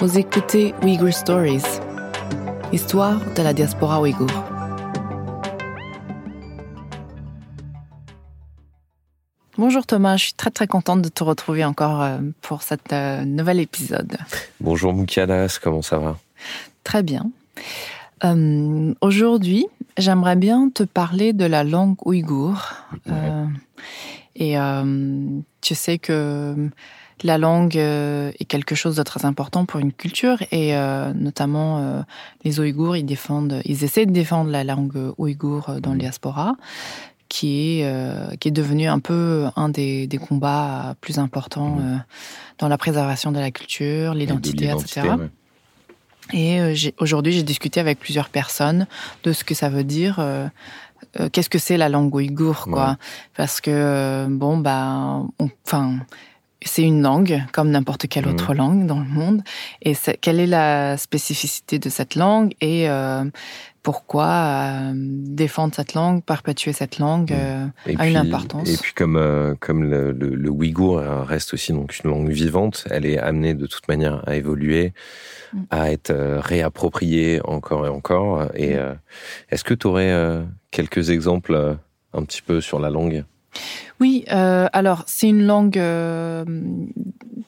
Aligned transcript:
Vous 0.00 0.16
écoutez 0.16 0.74
Uyghur 0.82 1.12
Stories, 1.12 1.62
histoire 2.72 3.20
de 3.34 3.42
la 3.42 3.52
diaspora 3.52 4.00
ouïghour. 4.00 4.30
Bonjour 9.58 9.84
Thomas, 9.84 10.16
je 10.16 10.24
suis 10.24 10.32
très 10.32 10.50
très 10.50 10.66
contente 10.66 11.02
de 11.02 11.10
te 11.10 11.22
retrouver 11.22 11.66
encore 11.66 12.00
euh, 12.00 12.18
pour 12.40 12.62
cet 12.62 12.94
euh, 12.94 13.26
nouvel 13.26 13.60
épisode. 13.60 14.16
Bonjour 14.58 14.94
Moukiadas, 14.94 15.58
comment 15.62 15.82
ça 15.82 15.98
va? 15.98 16.16
Très 16.82 17.02
bien. 17.02 17.30
Euh, 18.24 18.94
aujourd'hui, 19.02 19.66
j'aimerais 19.98 20.36
bien 20.36 20.70
te 20.70 20.82
parler 20.82 21.34
de 21.34 21.44
la 21.44 21.62
langue 21.62 21.96
ouïghour. 22.06 22.72
et 24.34 24.56
tu 25.60 25.74
sais 25.74 25.98
que 25.98 26.70
la 27.22 27.38
langue 27.38 27.76
est 27.76 28.44
quelque 28.48 28.74
chose 28.74 28.96
de 28.96 29.02
très 29.02 29.24
important 29.24 29.64
pour 29.64 29.80
une 29.80 29.92
culture 29.92 30.38
et 30.52 30.74
notamment 31.14 32.04
les 32.44 32.60
Ouïghours, 32.60 32.96
ils 32.96 33.04
défendent, 33.04 33.60
ils 33.64 33.84
essaient 33.84 34.06
de 34.06 34.12
défendre 34.12 34.50
la 34.50 34.64
langue 34.64 35.12
ouïghour 35.18 35.76
dans 35.80 35.92
le 35.92 35.98
diaspora 35.98 36.56
qui 37.30 37.78
est, 37.78 37.84
euh, 37.84 38.36
qui 38.38 38.48
est 38.48 38.50
devenu 38.50 38.88
un 38.88 38.98
peu 38.98 39.46
un 39.56 39.70
des, 39.70 40.06
des 40.06 40.18
combats 40.18 40.96
plus 41.00 41.18
importants 41.18 41.78
euh, 41.80 41.96
dans 42.58 42.68
la 42.68 42.76
préservation 42.76 43.32
de 43.32 43.38
la 43.38 43.50
culture, 43.50 44.12
l'identité, 44.12 44.70
etc. 44.70 45.12
Et 46.32 46.60
euh, 46.60 46.74
aujourd'hui, 46.98 47.32
j'ai 47.32 47.44
discuté 47.44 47.80
avec 47.80 47.98
plusieurs 47.98 48.28
personnes 48.28 48.86
de 49.22 49.32
ce 49.32 49.44
que 49.44 49.54
ça 49.54 49.70
veut 49.70 49.84
dire. 49.84 50.16
Euh, 50.18 50.48
qu'est-ce 51.32 51.48
que 51.48 51.58
c'est 51.58 51.76
la 51.76 51.88
langue 51.88 52.14
ouïghour, 52.14 52.66
quoi 52.70 52.98
Parce 53.36 53.60
que 53.60 54.26
bon, 54.28 54.58
bah, 54.58 55.22
enfin, 55.64 56.00
c'est 56.64 56.82
une 56.82 57.02
langue 57.02 57.42
comme 57.52 57.70
n'importe 57.70 58.06
quelle 58.08 58.26
mmh. 58.26 58.30
autre 58.30 58.54
langue 58.54 58.86
dans 58.86 59.00
le 59.00 59.08
monde. 59.08 59.42
Et 59.82 59.94
quelle 60.20 60.40
est 60.40 60.46
la 60.46 60.96
spécificité 60.96 61.78
de 61.78 61.88
cette 61.88 62.14
langue 62.14 62.54
et 62.60 62.88
pourquoi 63.82 64.26
euh, 64.26 64.92
défendre 64.94 65.74
cette 65.74 65.94
langue, 65.94 66.22
perpétuer 66.22 66.72
cette 66.72 66.98
langue 66.98 67.32
euh, 67.32 67.66
a 67.96 68.08
une 68.08 68.16
importance? 68.16 68.68
Et 68.68 68.76
puis 68.76 68.92
comme 68.92 69.16
euh, 69.16 69.54
comme 69.58 69.84
le, 69.84 70.12
le, 70.12 70.50
ouïghour 70.50 70.98
reste 70.98 71.54
aussi 71.54 71.72
donc 71.72 71.98
une 72.04 72.10
langue 72.10 72.30
vivante, 72.30 72.84
elle 72.90 73.06
est 73.06 73.18
amenée 73.18 73.54
de 73.54 73.66
toute 73.66 73.88
manière 73.88 74.22
à 74.28 74.36
évoluer, 74.36 74.92
mm. 75.52 75.62
à 75.70 75.90
être 75.92 76.12
réappropriée 76.12 77.40
encore 77.44 77.86
et 77.86 77.90
encore. 77.90 78.50
Et 78.54 78.74
mm. 78.74 78.98
est-ce 79.50 79.64
que 79.64 79.74
tu 79.74 79.86
aurais 79.86 80.44
quelques 80.70 81.10
exemples 81.10 81.76
un 82.12 82.22
petit 82.24 82.42
peu 82.42 82.60
sur 82.60 82.80
la 82.80 82.90
langue? 82.90 83.24
Oui, 84.00 84.24
alors 84.28 85.04
c'est 85.06 85.28
une 85.28 85.44
langue 85.44 85.80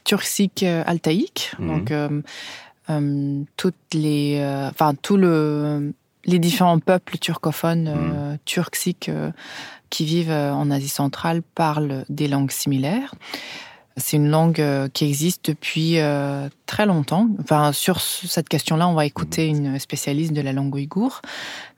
turcique 0.04 0.62
altaïque, 0.62 1.52
mm. 1.58 1.66
donc 1.68 1.92
toutes 3.56 3.94
les, 3.94 4.42
enfin 4.70 4.94
tout 5.00 5.16
le 5.16 5.94
les 6.24 6.38
différents 6.38 6.78
peuples 6.78 7.18
turcophones 7.18 7.88
euh, 7.88 8.34
mm. 8.34 8.38
turxiques 8.44 9.08
euh, 9.08 9.30
qui 9.90 10.04
vivent 10.04 10.30
euh, 10.30 10.52
en 10.52 10.70
Asie 10.70 10.88
centrale 10.88 11.42
parlent 11.42 12.04
des 12.08 12.28
langues 12.28 12.50
similaires. 12.50 13.14
C'est 13.96 14.16
une 14.16 14.28
langue 14.28 14.62
qui 14.92 15.04
existe 15.04 15.46
depuis 15.46 15.98
très 16.66 16.86
longtemps. 16.86 17.28
Enfin, 17.40 17.72
sur 17.72 18.00
cette 18.00 18.48
question-là, 18.48 18.88
on 18.88 18.94
va 18.94 19.06
écouter 19.06 19.46
une 19.46 19.78
spécialiste 19.78 20.32
de 20.32 20.40
la 20.40 20.52
langue 20.52 20.74
ouïghour, 20.74 21.20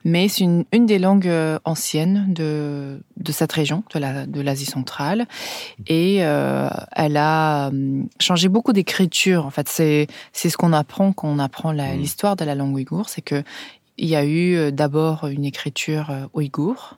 mais 0.03 0.27
c'est 0.27 0.43
une, 0.43 0.65
une, 0.71 0.85
des 0.85 0.99
langues 0.99 1.31
anciennes 1.65 2.25
de, 2.29 3.01
de 3.17 3.31
cette 3.31 3.51
région, 3.51 3.83
de 3.93 4.41
l'Asie 4.41 4.65
de 4.65 4.71
centrale, 4.71 5.25
et 5.87 6.17
elle 6.17 7.17
a 7.17 7.71
changé 8.19 8.47
beaucoup 8.47 8.73
d'écriture. 8.73 9.45
En 9.45 9.51
fait, 9.51 9.67
c'est 9.67 10.07
c'est 10.31 10.49
ce 10.49 10.57
qu'on 10.57 10.73
apprend 10.73 11.11
quand 11.13 11.27
on 11.27 11.39
apprend 11.39 11.73
mm. 11.73 11.97
l'histoire 11.97 12.35
de 12.35 12.45
la 12.45 12.55
langue 12.55 12.73
ouïghour, 12.75 13.09
c'est 13.09 13.21
que 13.21 13.43
il 13.97 14.07
y 14.07 14.15
a 14.15 14.25
eu 14.25 14.55
euh, 14.55 14.71
d'abord 14.71 15.27
une 15.27 15.45
écriture 15.45 16.09
euh, 16.09 16.25
ouïghour, 16.33 16.95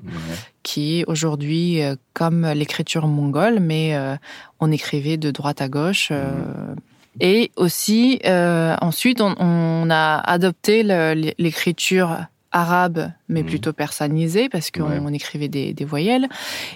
qui 0.63 1.03
aujourd'hui 1.07 1.81
euh, 1.81 1.95
comme 2.13 2.45
l'écriture 2.47 3.07
mongole, 3.07 3.59
mais 3.59 3.95
on 4.59 4.71
écrivait 4.71 5.17
de 5.17 5.31
droite 5.31 5.61
à 5.61 5.69
gauche. 5.69 6.11
Et 7.19 7.51
aussi, 7.55 8.19
ensuite, 8.25 9.21
on, 9.21 9.89
a 9.89 10.17
adopté 10.19 10.83
l'écriture 11.37 12.17
arabe, 12.51 13.11
mais 13.29 13.43
plutôt 13.43 13.71
persanisée, 13.71 14.49
parce 14.49 14.71
qu'on 14.71 15.13
écrivait 15.13 15.47
des, 15.47 15.85
voyelles. 15.85 16.27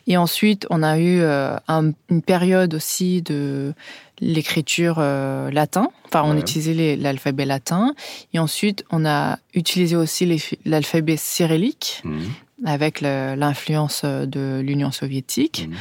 Et 0.06 0.18
ensuite, 0.18 0.68
on 0.70 0.84
a 0.84 1.00
eu 1.00 1.22
une 1.22 2.22
période 2.22 2.76
aussi 2.76 3.24
de 3.24 3.74
l'écriture 4.22 4.98
euh, 5.00 5.50
latin. 5.52 5.90
Enfin, 6.06 6.24
on 6.26 6.38
utilisait 6.38 6.96
l'alphabet 6.96 7.46
latin. 7.46 7.94
Et 8.34 8.40
ensuite, 8.40 8.86
on 8.92 9.06
a 9.06 9.40
utilisé 9.54 9.96
aussi 9.96 10.42
l'alphabet 10.66 11.18
cyrillique 11.18 12.02
mhm. 12.04 12.22
avec 12.66 13.02
l'influence 13.02 14.06
de 14.06 14.62
l'Union 14.62 14.92
soviétique. 14.92 15.68
Mhm. 15.68 15.76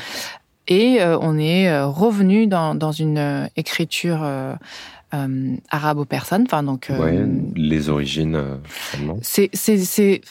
Et 0.69 1.03
euh, 1.03 1.19
on 1.21 1.37
est 1.37 1.69
euh, 1.69 1.87
revenu 1.87 2.47
dans, 2.47 2.75
dans 2.75 2.93
une 2.93 3.49
écriture 3.57 4.27
arabo-persane. 5.71 6.45
Enfin, 6.47 6.63
donc, 6.63 6.91
les 7.57 7.89
origines, 7.89 8.41
C'est 9.23 10.23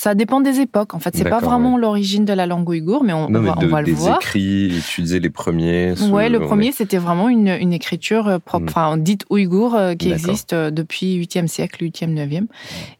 ça 0.00 0.14
dépend 0.14 0.40
des 0.40 0.60
époques. 0.60 0.94
En 0.94 1.00
fait, 1.00 1.16
c'est 1.16 1.28
pas 1.28 1.40
vraiment 1.40 1.76
l'origine 1.76 2.24
de 2.24 2.32
la 2.32 2.46
langue 2.46 2.68
ouïghour, 2.68 3.02
mais 3.02 3.12
on, 3.12 3.26
va, 3.26 3.56
on 3.60 3.66
va, 3.66 3.82
le 3.82 3.92
voir. 3.94 4.18
écrits, 4.18 4.78
utiliser 4.78 5.18
les 5.18 5.28
premiers. 5.28 5.94
Ouais, 6.12 6.28
le 6.28 6.38
premier, 6.38 6.70
c'était 6.70 6.98
vraiment 6.98 7.28
une, 7.28 7.48
une, 7.48 7.72
écriture 7.72 8.28
euh, 8.28 8.38
propre, 8.38 8.66
mm. 8.66 8.68
enfin, 8.68 8.96
dite 8.96 9.24
ouïghour, 9.28 9.74
euh, 9.74 9.96
qui 9.96 10.12
existe 10.12 10.52
euh, 10.52 10.70
depuis 10.70 11.20
8e 11.20 11.48
siècle, 11.48 11.84
8e, 11.84 12.14
9e. 12.14 12.46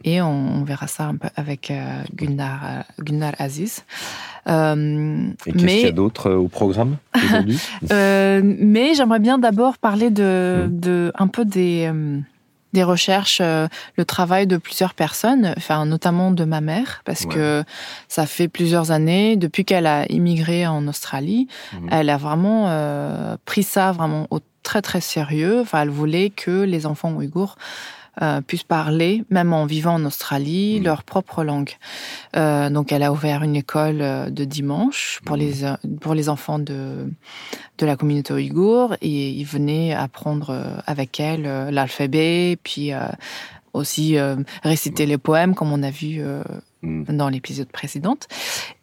Et 0.03 0.21
on, 0.21 0.65
verra 0.65 0.89
ça 0.89 1.05
un 1.05 1.15
peu 1.15 1.29
avec 1.37 1.71
euh, 1.71 2.03
Gunnar, 2.17 2.83
Gunnar 2.99 3.33
Aziz. 3.39 3.85
Euh, 4.49 5.29
Et 5.47 5.53
qu'est-ce 5.53 5.67
qu'il 5.67 5.81
y 5.83 5.87
a 5.87 5.93
d'autre 5.93 6.33
au 6.33 6.49
programme 6.49 6.97
aujourd'hui 7.15 7.61
Mais 7.91 8.95
j'aimerais 8.95 9.21
bien 9.21 9.39
d'abord 9.39 9.79
parler 9.79 10.11
de, 10.11 10.67
mm. 10.67 10.81
de 10.81 11.13
un 11.15 11.29
peu 11.29 11.45
des 11.45 11.93
des 12.73 12.83
recherches, 12.83 13.39
euh, 13.41 13.69
le 13.97 14.05
travail 14.05 14.47
de 14.47 14.57
plusieurs 14.57 14.95
personnes, 14.95 15.55
enfin 15.57 15.85
notamment 15.87 16.31
de 16.31 16.45
ma 16.45 16.61
mère, 16.61 17.03
parce 17.05 17.25
que 17.27 17.65
ça 18.09 18.27
fait 18.27 18.49
plusieurs 18.49 18.91
années 18.91 19.37
depuis 19.37 19.65
qu'elle 19.65 19.87
a 19.87 20.05
immigré 20.11 20.67
en 20.67 20.87
Australie, 20.87 21.49
mhm. 21.73 21.89
elle 21.91 22.11
a 22.11 22.17
vraiment 22.17 22.67
euh, 22.69 23.37
pris 23.45 23.63
ça 23.63 23.93
vraiment 23.93 24.27
au 24.31 24.41
très 24.63 24.83
très 24.83 25.01
sérieux. 25.01 25.61
Enfin, 25.61 25.83
elle 25.83 25.91
voulait 25.91 26.31
que 26.31 26.63
les 26.63 26.85
enfants 26.85 27.13
ouïghours 27.13 27.57
euh, 28.23 28.41
puissent 28.41 28.65
parler, 28.65 29.25
même 29.31 29.53
en 29.53 29.67
vivant 29.67 29.95
en 29.95 30.05
Australie, 30.05 30.81
mmh. 30.81 30.85
leur 30.85 31.03
propre 31.05 31.45
langue. 31.45 31.71
Euh, 32.37 32.69
donc, 32.71 32.91
elle 32.93 33.03
a 33.03 33.13
ouvert 33.13 33.43
une 33.43 33.57
école 33.57 34.01
euh, 34.01 34.31
de 34.31 34.45
dimanche 34.45 35.21
pour 35.25 35.37
mmh. 35.37 35.41
les 35.41 35.53
pour 36.01 36.15
les 36.15 36.29
enfants 36.29 36.59
de 36.59 37.11
de 37.79 37.87
la 37.87 37.97
communauté 37.97 38.33
ouïghour 38.33 38.97
et 39.01 39.31
ils 39.31 39.45
venaient 39.45 39.95
apprendre 39.95 40.83
avec 40.87 41.21
elle 41.21 41.43
l'alphabet, 41.71 42.59
puis 42.65 42.91
aussi 43.73 44.17
réciter 44.65 45.07
les 45.07 45.17
poèmes, 45.17 45.55
comme 45.55 45.73
on 45.73 45.85
a 45.85 45.91
vu 45.91 46.21
Mm. 46.83 47.17
dans 47.17 47.29
l'épisode 47.29 47.67
précédente. 47.73 48.29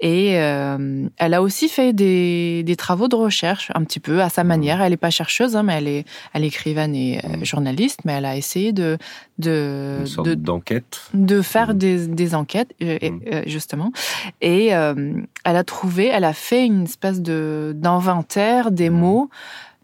Et 0.02 0.38
euh, 0.38 1.08
elle 1.16 1.34
a 1.34 1.42
aussi 1.42 1.70
fait 1.70 1.94
des, 1.94 2.62
des, 2.64 2.76
travaux 2.76 3.08
de 3.08 3.16
recherche, 3.16 3.72
un 3.74 3.86
petit 3.86 4.02
peu 4.02 4.22
à 4.22 4.28
sa 4.28 4.44
mm. 4.44 4.48
manière. 4.48 4.82
Elle 4.82 4.92
n'est 4.92 4.98
pas 4.98 5.12
chercheuse, 5.12 5.56
hein, 5.56 5.64
mais 5.64 5.76
elle 5.76 5.88
est, 5.88 6.06
elle 6.34 6.44
est 6.44 6.48
écrivaine 6.48 6.94
et 6.94 7.22
euh, 7.24 7.38
mm. 7.38 7.46
journaliste, 7.46 8.02
mais 8.04 8.12
elle 8.12 8.26
a 8.26 8.36
essayé 8.36 8.74
de... 8.74 8.98
de 9.40 10.04
Une 10.18 10.24
de, 10.24 10.34
d'enquête 10.34 11.04
De 11.14 11.42
faire 11.42 11.74
des, 11.74 12.08
des, 12.08 12.36
enquêtes, 12.36 12.76
euh, 12.82 13.44
justement. 13.48 13.94
Et 14.42 14.68
elle 14.68 15.26
a 15.44 15.64
trouvé, 15.64 16.08
elle 16.08 16.26
a 16.26 16.34
fait 16.34 16.66
une 16.66 16.84
espèce 16.84 17.22
de, 17.22 17.72
d'inventaire 17.78 18.72
des 18.72 18.90
mots 18.90 19.30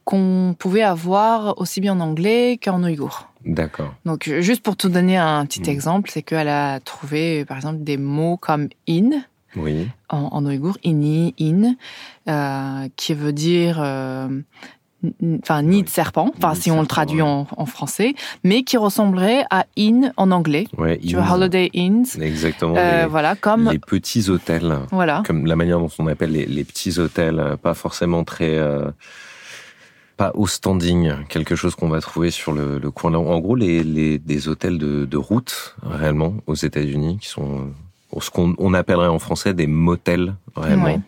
qu'on 0.03 0.53
pouvait 0.59 0.81
avoir 0.81 1.57
aussi 1.61 1.79
bien 1.79 1.93
en 1.93 2.01
anglais 2.01 2.59
qu'en 2.61 2.83
ouïghour. 2.83 3.30
D'accord. 3.45 3.93
Donc, 4.05 4.31
juste 4.39 4.63
pour 4.63 4.75
te 4.77 4.87
donner 4.87 5.17
un 5.17 5.45
petit 5.45 5.61
mm. 5.61 5.69
exemple, 5.69 6.09
c'est 6.11 6.21
qu'elle 6.21 6.49
a 6.49 6.79
trouvé, 6.79 7.45
par 7.45 7.57
exemple, 7.57 7.83
des 7.83 7.97
mots 7.97 8.37
comme 8.37 8.69
in. 8.87 9.09
Oui. 9.55 9.89
En, 10.09 10.29
en 10.31 10.45
ouïghour, 10.45 10.77
ini, 10.83 11.35
in, 11.39 11.75
euh, 12.29 12.87
qui 12.95 13.13
veut 13.13 13.33
dire, 13.33 13.81
euh, 13.83 14.29
enfin, 15.43 15.61
nid 15.61 15.83
de 15.83 15.89
serpent, 15.89 16.31
enfin, 16.37 16.55
si 16.55 16.71
on 16.71 16.79
le 16.79 16.87
traduit 16.87 17.21
en, 17.21 17.45
français, 17.65 18.15
mais 18.45 18.63
qui 18.63 18.77
ressemblerait 18.77 19.43
à 19.49 19.65
in 19.77 20.11
en 20.15 20.31
anglais. 20.31 20.67
Ouais, 20.77 20.97
tu 20.99 21.17
vois, 21.17 21.33
holiday 21.33 21.69
inns. 21.75 22.21
Exactement. 22.21 22.75
Euh, 22.77 23.07
voilà, 23.09 23.35
comme. 23.35 23.69
Les 23.71 23.79
petits 23.79 24.29
hôtels. 24.29 24.79
Voilà. 24.91 25.21
Comme 25.25 25.45
la 25.45 25.57
manière 25.57 25.79
dont 25.79 25.91
on 25.99 26.07
appelle 26.07 26.31
les, 26.31 26.45
les 26.45 26.63
petits 26.63 26.97
hôtels, 26.97 27.57
pas 27.61 27.73
forcément 27.73 28.23
très, 28.23 28.57
pas 30.21 30.31
au 30.35 30.45
standing, 30.45 31.13
quelque 31.29 31.55
chose 31.55 31.73
qu'on 31.73 31.89
va 31.89 31.99
trouver 31.99 32.29
sur 32.29 32.51
le, 32.51 32.77
le 32.77 32.91
coin. 32.91 33.11
En 33.15 33.39
gros, 33.39 33.55
les, 33.55 33.83
les 33.83 34.19
des 34.19 34.47
hôtels 34.47 34.77
de, 34.77 35.05
de, 35.05 35.17
route 35.17 35.75
réellement 35.81 36.35
aux 36.45 36.53
États-Unis 36.53 37.17
qui 37.19 37.27
sont 37.27 37.71
ce 38.19 38.29
qu'on 38.29 38.53
on 38.59 38.75
appellerait 38.75 39.07
en 39.07 39.17
français 39.17 39.55
des 39.55 39.65
motels 39.65 40.35
réellement. 40.55 41.01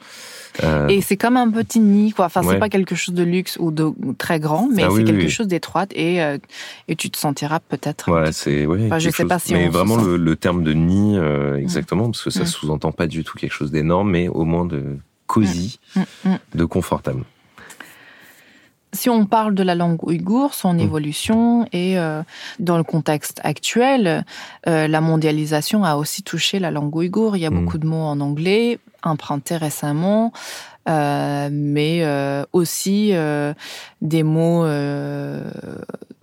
Euh, 0.63 0.87
et 0.87 1.01
c'est 1.01 1.17
comme 1.17 1.37
un 1.37 1.49
petit 1.51 1.79
nid, 1.79 2.11
quoi. 2.11 2.25
Enfin, 2.25 2.41
c'est 2.43 2.57
pas 2.57 2.69
quelque 2.69 2.95
chose 2.95 3.13
de 3.13 3.23
luxe 3.23 3.57
ou 3.59 3.69
de 3.69 3.93
très 4.17 4.39
grand, 4.39 4.67
mais 4.73 4.83
ah 4.83 4.89
c'est 4.95 5.03
quelque 5.03 5.29
chose 5.29 5.47
d'étroite 5.47 5.91
et, 5.93 6.23
euh, 6.23 6.39
et 6.87 6.95
tu 6.95 7.11
te 7.11 7.17
sentiras 7.17 7.59
peut-être. 7.59 8.11
Ouais, 8.11 8.31
c'est, 8.31 8.65
oui. 8.65 8.89
je 8.97 9.09
sais 9.11 9.25
pas 9.25 9.37
si 9.37 9.53
Mais 9.53 9.67
vraiment 9.67 9.97
le, 9.97 10.35
terme 10.35 10.63
de 10.63 10.73
nid, 10.73 11.17
euh, 11.17 11.55
exactement, 11.57 12.05
parce 12.05 12.23
que 12.23 12.31
ça 12.31 12.43
mm. 12.43 12.47
sous-entend 12.47 12.91
pas 12.91 13.05
du 13.05 13.23
tout 13.23 13.37
quelque 13.37 13.53
chose 13.53 13.71
d'énorme, 13.71 14.09
mais 14.09 14.27
au 14.27 14.43
moins 14.43 14.65
de 14.65 14.97
cosy, 15.27 15.79
mm. 15.95 16.35
de 16.55 16.65
confortable 16.65 17.23
si 18.93 19.09
on 19.09 19.25
parle 19.25 19.55
de 19.55 19.63
la 19.63 19.75
langue 19.75 20.01
ouïghour, 20.03 20.53
son 20.53 20.75
mm. 20.75 20.79
évolution 20.79 21.65
et 21.73 21.97
euh, 21.97 22.21
dans 22.59 22.77
le 22.77 22.83
contexte 22.83 23.41
actuel, 23.43 24.23
euh, 24.67 24.87
la 24.87 25.01
mondialisation 25.01 25.83
a 25.83 25.95
aussi 25.95 26.23
touché 26.23 26.59
la 26.59 26.71
langue 26.71 26.95
ouïghour. 26.95 27.35
Il 27.35 27.41
y 27.41 27.45
a 27.45 27.49
mm. 27.49 27.59
beaucoup 27.59 27.77
de 27.79 27.87
mots 27.87 28.05
en 28.05 28.19
anglais 28.21 28.79
empruntés 29.01 29.57
récemment, 29.57 30.31
euh, 30.87 31.49
mais 31.51 32.05
aussi 32.53 33.11
des 34.01 34.23
mots, 34.23 34.65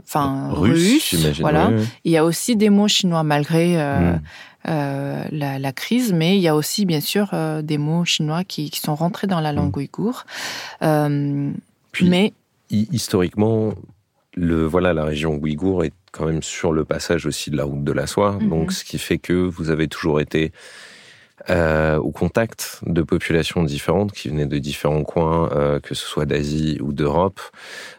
enfin 0.03 0.49
russes. 0.53 1.15
voilà. 1.41 1.71
Il 2.05 2.13
y 2.13 2.17
a 2.17 2.25
aussi 2.25 2.57
des 2.57 2.71
mots 2.71 2.89
chinois 2.89 3.23
malgré. 3.23 3.77
Mm. 3.77 4.21
la, 4.67 5.59
la, 5.59 5.73
crise, 5.73 6.13
mais 6.13 6.37
il 6.37 6.43
y 6.43 6.49
a 6.49 6.55
aussi 6.55 6.85
bien 6.85 7.01
sûr 7.01 7.35
des 7.63 7.79
mots 7.79 8.05
chinois 8.05 8.45
qui, 8.45 8.71
qui, 8.71 8.81
sont 8.81 8.95
rentrés 8.95 9.27
dans 9.27 9.41
la 9.41 9.53
langue 9.53 9.75
ouïghour. 9.77 10.25
Puis, 11.93 12.09
mais 12.09 12.33
historiquement, 12.71 13.75
le, 14.35 14.65
voilà, 14.65 14.93
la 14.93 15.05
région 15.05 15.37
ouïghour 15.37 15.85
est 15.85 15.93
quand 16.13 16.27
même 16.27 16.43
sur 16.43 16.73
le 16.73 16.85
passage 16.85 17.27
aussi 17.27 17.51
de 17.51 17.57
la 17.57 17.65
route 17.65 17.85
de 17.85 17.93
la 17.93 18.07
soie. 18.07 18.33
Mhm. 18.33 18.49
Donc, 18.49 18.73
ce 18.73 18.85
qui 18.85 18.99
fait 18.99 19.19
que 19.19 19.33
vous 19.33 19.71
avez 19.71 19.89
toujours 19.89 20.21
été 20.21 20.53
euh, 21.49 21.97
au 21.97 22.11
contact 22.11 22.81
de 22.85 23.03
populations 23.03 23.63
différentes 23.63 24.13
qui 24.13 24.29
venaient 24.29 24.47
de 24.47 24.59
différents 24.59 25.05
coins, 25.05 25.51
euh, 25.53 25.81
que 25.81 25.95
ce 25.95 26.07
soit 26.07 26.27
d'Asie 26.27 26.79
ou 26.83 26.93
d'Europe. 26.93 27.41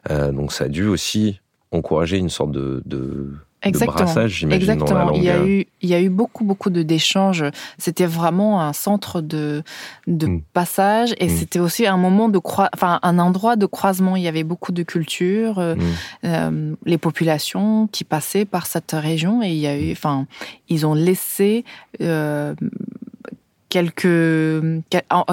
Euh, 0.10 0.32
donc, 0.32 0.52
ça 0.52 0.66
a 0.66 0.68
dû 0.68 0.86
aussi 0.86 1.40
encourager 1.72 2.18
une 2.18 2.30
sorte 2.30 2.52
de, 2.52 2.84
de 2.86 3.32
Exactement. 3.64 4.52
Exactement. 4.52 5.12
il 5.14 5.24
y 5.24 5.30
a 5.30 5.46
eu, 5.46 5.66
il 5.82 5.90
y 5.90 5.94
a 5.94 6.02
eu 6.02 6.10
beaucoup, 6.10 6.44
beaucoup 6.44 6.70
de 6.72 6.82
d'échanges. 6.82 7.46
C'était 7.78 8.08
vraiment 8.08 8.62
un 8.62 8.74
centre 8.74 9.22
de 9.22 9.64
de 10.08 10.28
mm. 10.28 10.42
passage 10.54 11.14
et 11.20 11.28
mm. 11.28 11.30
c'était 11.30 11.60
aussi 11.60 11.86
un 11.86 11.98
moment 11.98 12.28
de 12.28 12.40
enfin 12.74 13.00
un 13.04 13.20
endroit 13.20 13.56
de 13.56 13.68
croisement. 13.68 14.16
Il 14.16 14.24
y 14.24 14.28
avait 14.28 14.44
beaucoup 14.44 14.72
de 14.72 14.82
cultures, 14.82 15.60
euh, 15.60 15.76
mm. 15.76 15.82
euh, 16.26 16.76
les 16.86 16.98
populations 16.98 17.88
qui 17.92 18.04
passaient 18.04 18.46
par 18.46 18.66
cette 18.66 18.94
région 18.94 19.44
et 19.44 19.50
il 19.50 19.60
y 19.60 19.68
a 19.68 19.78
eu, 19.78 19.92
enfin, 19.92 20.26
ils 20.68 20.86
ont 20.86 20.96
laissé 20.96 21.64
euh, 22.02 22.56
quelque, 23.72 24.82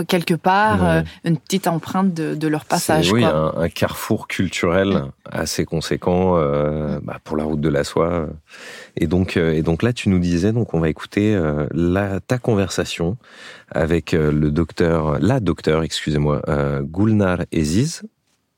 quelque 0.07 0.35
part 0.35 0.85
euh, 0.85 1.03
une 1.25 1.37
petite 1.37 1.67
empreinte 1.67 2.15
de, 2.15 2.49
leur 2.49 2.65
passage. 2.65 3.13
Oui, 3.13 3.25
Un, 3.25 3.69
carrefour 3.69 4.29
culturel 4.29 5.05
assez 5.31 5.65
conséquent 5.65 6.37
euh, 6.37 7.01
bah, 7.03 7.19
pour 7.25 7.37
la 7.37 7.45
route 7.45 7.61
de 7.61 7.69
la 7.69 7.85
soie. 7.85 8.29
Et 8.97 9.07
donc, 9.07 9.37
euh, 9.37 9.53
et 9.53 9.63
donc 9.63 9.83
là, 9.83 9.93
tu 9.93 10.09
nous 10.09 10.21
disais, 10.21 10.53
donc 10.53 10.73
on 10.73 10.81
va 10.81 10.89
écouter 10.89 11.39
la, 11.73 12.21
ta 12.21 12.39
conversation 12.39 13.17
avec 13.71 14.13
le 14.13 14.51
docteur, 14.51 15.19
la 15.19 15.41
docteur, 15.41 15.83
excusez-moi, 15.83 16.43
Gulnar 16.83 17.41
Eziz, 17.51 18.03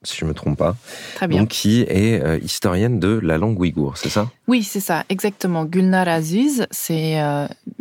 si 0.02 0.18
je 0.18 0.24
me 0.26 0.34
trompe 0.34 0.58
pas. 0.58 0.76
Très 1.16 1.26
bien. 1.26 1.40
Donc, 1.40 1.48
qui 1.48 1.82
est 1.82 2.38
historienne 2.42 3.00
de 3.00 3.18
la 3.18 3.38
langue 3.38 3.58
ouïghour, 3.58 3.96
c'est 3.96 4.10
ça? 4.10 4.30
Oui, 4.46 4.62
c'est 4.62 4.80
ça, 4.80 5.04
exactement. 5.08 5.64
Gulnar 5.64 6.06
Aziz, 6.06 6.66
c'est 6.70 7.18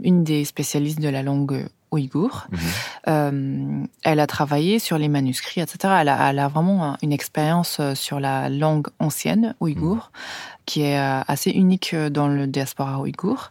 une 0.02 0.24
des 0.24 0.46
spécialistes 0.46 1.02
de 1.02 1.10
la 1.10 1.24
langue 1.24 1.68
ouïghour. 1.92 2.48
Mhm. 2.52 2.60
Euh, 3.08 3.86
elle 4.04 4.20
a 4.20 4.28
travaillé 4.28 4.80
sur 4.80 4.98
les 4.98 5.08
manuscrits, 5.08 5.62
etc. 5.62 5.94
Elle 6.02 6.10
a, 6.10 6.30
elle 6.30 6.40
a 6.40 6.48
vraiment 6.48 6.98
une 7.02 7.12
expérience 7.12 7.78
euh, 7.80 7.96
sur 7.96 8.20
la 8.20 8.50
langue 8.50 8.88
ancienne 9.00 9.56
ouïghour, 9.60 9.96
mhm. 9.96 10.22
qui 10.66 10.82
est 10.82 11.00
euh, 11.00 11.22
assez 11.28 11.52
unique 11.52 11.96
dans 11.96 12.28
le 12.28 12.48
diaspora 12.48 13.00
ouïghour. 13.00 13.50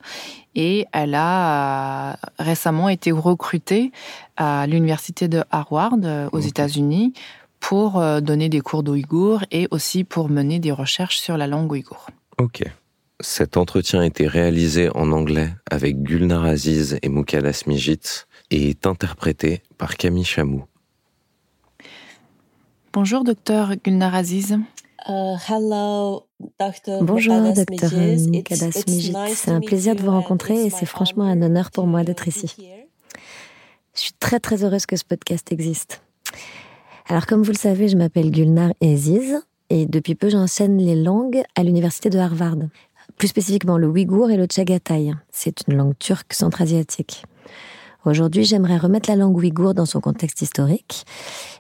Et 0.55 0.87
elle 0.93 1.15
a 1.15 2.19
récemment 2.39 2.89
été 2.89 3.13
recrutée 3.13 3.93
à 4.37 4.67
l'université 4.67 5.29
de 5.29 5.45
Harvard 5.51 5.95
aux 6.33 6.41
États-Unis 6.41 7.13
pour 7.61 8.03
donner 8.21 8.49
des 8.49 8.61
cours 8.61 8.83
d'ouïghour 8.83 9.45
et 9.53 9.69
aussi 9.71 10.03
pour 10.03 10.29
mener 10.29 10.59
des 10.59 10.73
recherches 10.73 11.19
sur 11.19 11.37
la 11.37 11.47
langue 11.47 11.71
ouïghour. 11.71 12.09
Ok. 12.39 12.65
Cet 13.21 13.57
entretien 13.57 14.01
a 14.01 14.07
été 14.07 14.29
réalisé 14.29 14.91
en 14.95 15.11
anglais 15.11 15.51
avec 15.69 16.03
Gulnar 16.03 16.45
Aziz 16.45 17.01
et 17.03 17.09
Moukadas 17.09 17.65
Mijit 17.67 18.28
et 18.51 18.71
est 18.71 18.87
interprété 18.87 19.63
par 19.77 19.97
Camille 19.97 20.25
Chamou. 20.25 20.65
Bonjour, 22.93 23.25
docteur 23.25 23.77
Gulnar 23.77 24.15
Aziz. 24.15 24.59
Uh, 25.09 25.37
hello, 25.49 26.27
Bonjour, 27.01 27.53
docteur 27.53 27.91
Mukadas 27.93 28.85
Mijit. 28.87 29.15
C'est 29.35 29.51
un 29.51 29.61
plaisir 29.61 29.95
de 29.95 30.03
vous 30.03 30.11
rencontrer 30.11 30.67
et 30.67 30.71
c'est 30.71 30.87
franchement 30.87 31.25
un 31.25 31.41
honneur 31.43 31.71
pour 31.71 31.87
moi 31.87 32.05
d'être 32.05 32.29
ici. 32.29 32.55
Je 33.95 34.01
suis 34.01 34.13
très 34.19 34.41
très 34.41 34.65
heureuse 34.65 34.87
que 34.87 34.97
ce 34.97 35.05
podcast 35.05 35.51
existe. 35.53 36.03
Alors 37.09 37.27
comme 37.27 37.43
vous 37.43 37.53
le 37.53 37.59
savez, 37.59 37.89
je 37.89 37.97
m'appelle 37.97 38.31
Gulnar 38.31 38.73
Aziz 38.83 39.41
et 39.71 39.87
depuis 39.87 40.15
peu 40.15 40.31
j'enseigne 40.31 40.79
les 40.79 40.97
langues 40.97 41.43
à 41.57 41.63
l'université 41.63 42.11
de 42.11 42.19
Harvard. 42.19 42.59
Plus 43.17 43.29
spécifiquement 43.29 43.79
le 43.79 43.89
ouïghour 43.89 44.31
et 44.31 44.37
le 44.37 44.47
tchagatai. 44.47 45.13
C'est 45.31 45.67
une 45.67 45.77
langue 45.77 45.99
turque 45.99 46.33
centra-asiatique. 46.33 47.25
Aujourd'hui, 48.09 48.45
j'aimerais 48.45 48.79
remettre 48.79 49.11
la 49.11 49.17
langue 49.17 49.37
ouïghour 49.37 49.75
dans 49.75 49.85
son 49.85 50.01
contexte 50.01 50.41
historique. 50.41 51.05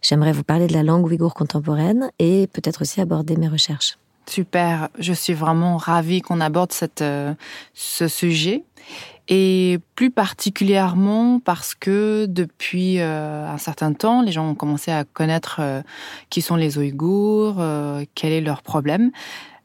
J'aimerais 0.01 0.33
vous 0.33 0.45
parler 0.45 0.67
de 0.67 0.73
la 0.73 0.83
langue 0.83 1.05
ouïghour 1.05 1.35
contemporaine 1.35 2.11
et 2.19 2.47
peut-être 2.47 2.81
aussi 2.81 3.03
aborder 3.03 3.37
mes 3.37 3.49
recherches. 3.49 3.99
Super, 4.27 4.89
je 4.99 5.13
suis 5.13 5.35
vraiment 5.35 5.77
ravie 5.77 6.23
qu'on 6.23 6.41
aborde 6.41 6.73
euh, 7.03 7.35
ce 7.75 8.09
sujet 8.09 8.65
et 9.29 9.79
plus 9.95 10.11
particulièrement 10.11 11.39
parce 11.39 11.75
que 11.75 12.25
depuis 12.27 12.99
euh, 12.99 13.47
un 13.47 13.59
certain 13.59 13.93
temps, 13.93 14.23
les 14.23 14.33
gens 14.33 14.49
ont 14.49 14.55
commencé 14.55 14.91
à 14.91 15.05
connaître 15.05 15.59
euh, 15.61 15.83
qui 16.31 16.41
sont 16.41 16.57
les 16.57 16.79
Ouïghours, 16.79 17.63
quel 18.15 18.33
est 18.33 18.41
leur 18.41 18.63
problème 18.63 19.11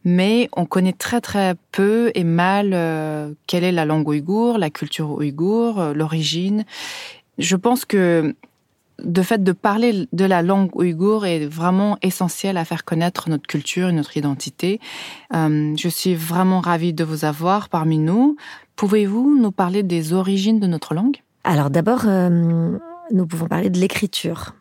mais 0.03 0.49
on 0.55 0.65
connaît 0.65 0.93
très 0.93 1.21
très 1.21 1.55
peu 1.71 2.11
et 2.15 2.23
mal 2.23 2.71
euh, 2.73 3.33
quelle 3.47 3.63
est 3.63 3.71
la 3.71 3.85
langue 3.85 4.07
ouïghour, 4.07 4.57
la 4.57 4.69
culture 4.69 5.11
ouïghour, 5.11 5.79
euh, 5.79 5.93
l'origine. 5.93 6.65
Je 7.37 7.55
pense 7.55 7.85
que 7.85 8.35
de 9.03 9.21
fait 9.21 9.43
de 9.43 9.51
parler 9.51 10.07
de 10.11 10.25
la 10.25 10.41
langue 10.41 10.75
ouïghour 10.75 11.25
est 11.25 11.45
vraiment 11.45 11.97
essentiel 12.01 12.57
à 12.57 12.65
faire 12.65 12.85
connaître 12.85 13.29
notre 13.29 13.47
culture 13.47 13.89
et 13.89 13.93
notre 13.93 14.17
identité. 14.17 14.79
Euh, 15.33 15.73
je 15.77 15.89
suis 15.89 16.15
vraiment 16.15 16.59
ravie 16.59 16.93
de 16.93 17.03
vous 17.03 17.25
avoir 17.25 17.69
parmi 17.69 17.97
nous. 17.97 18.37
Pouvez-vous 18.75 19.37
nous 19.39 19.51
parler 19.51 19.83
des 19.83 20.13
origines 20.13 20.59
de 20.59 20.67
notre 20.67 20.93
langue? 20.93 21.17
Alors 21.43 21.69
d'abord, 21.69 22.05
nous 22.05 23.25
pouvons 23.27 23.47
parler 23.47 23.69
de 23.69 23.77
l'écriture. 23.77 24.55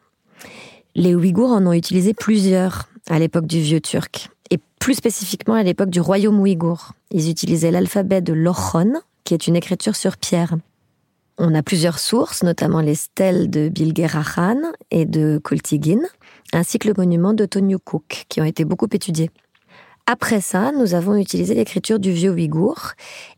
Les 0.94 1.14
Ouïghours 1.14 1.52
en 1.52 1.66
ont 1.66 1.72
utilisé 1.72 2.12
plusieurs 2.12 2.88
à 3.08 3.18
l'époque 3.18 3.46
du 3.46 3.60
vieux 3.60 3.80
turc 3.80 4.31
et 4.50 4.58
plus 4.78 4.94
spécifiquement 4.94 5.54
à 5.54 5.62
l'époque 5.62 5.90
du 5.90 6.00
royaume 6.00 6.40
ouïghour. 6.40 6.92
Ils 7.10 7.30
utilisaient 7.30 7.70
l'alphabet 7.70 8.20
de 8.20 8.32
l'Ochon, 8.32 8.94
qui 9.24 9.34
est 9.34 9.46
une 9.46 9.56
écriture 9.56 9.96
sur 9.96 10.16
pierre. 10.16 10.56
On 11.38 11.54
a 11.54 11.62
plusieurs 11.62 11.98
sources, 11.98 12.42
notamment 12.42 12.80
les 12.80 12.94
stèles 12.94 13.48
de 13.48 13.68
Bilgerahan 13.68 14.60
et 14.90 15.06
de 15.06 15.40
Koltigin, 15.42 16.00
ainsi 16.52 16.78
que 16.78 16.88
le 16.88 16.94
monument 16.96 17.32
de 17.32 17.46
Tonyukuk, 17.46 18.26
qui 18.28 18.40
ont 18.40 18.44
été 18.44 18.64
beaucoup 18.64 18.88
étudiés. 18.92 19.30
Après 20.06 20.40
ça, 20.40 20.72
nous 20.72 20.94
avons 20.94 21.16
utilisé 21.16 21.54
l'écriture 21.54 21.98
du 21.98 22.12
vieux 22.12 22.32
ouïghour. 22.32 22.92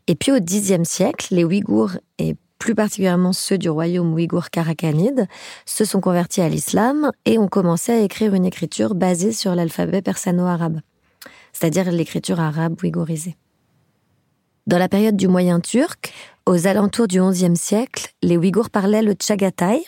Et 0.07 0.15
puis 0.15 0.31
au 0.31 0.39
Xe 0.39 0.83
siècle, 0.83 1.27
les 1.31 1.43
ouïghours, 1.43 1.91
et 2.17 2.35
plus 2.59 2.75
particulièrement 2.75 3.33
ceux 3.33 3.57
du 3.57 3.69
royaume 3.69 4.13
ouïghour 4.13 4.49
karakanide, 4.49 5.27
se 5.65 5.85
sont 5.85 6.01
convertis 6.01 6.41
à 6.41 6.49
l'islam 6.49 7.11
et 7.25 7.37
ont 7.37 7.47
commencé 7.47 7.91
à 7.91 7.99
écrire 7.99 8.33
une 8.33 8.45
écriture 8.45 8.95
basée 8.95 9.31
sur 9.31 9.55
l'alphabet 9.55 10.01
persano-arabe 10.01 10.81
c'est-à-dire 11.55 11.89
l'écriture 11.91 12.39
arabe 12.39 12.75
ouïghorisée. 12.83 13.37
Dans 14.67 14.77
la 14.77 14.89
période 14.89 15.15
du 15.15 15.27
Moyen 15.27 15.59
turc, 15.59 16.11
aux 16.45 16.67
alentours 16.67 17.07
du 17.07 17.21
XIe 17.21 17.55
siècle, 17.55 18.13
les 18.21 18.35
Ouïghours 18.35 18.69
parlaient 18.69 19.01
le 19.01 19.13
Tchagatai 19.13 19.85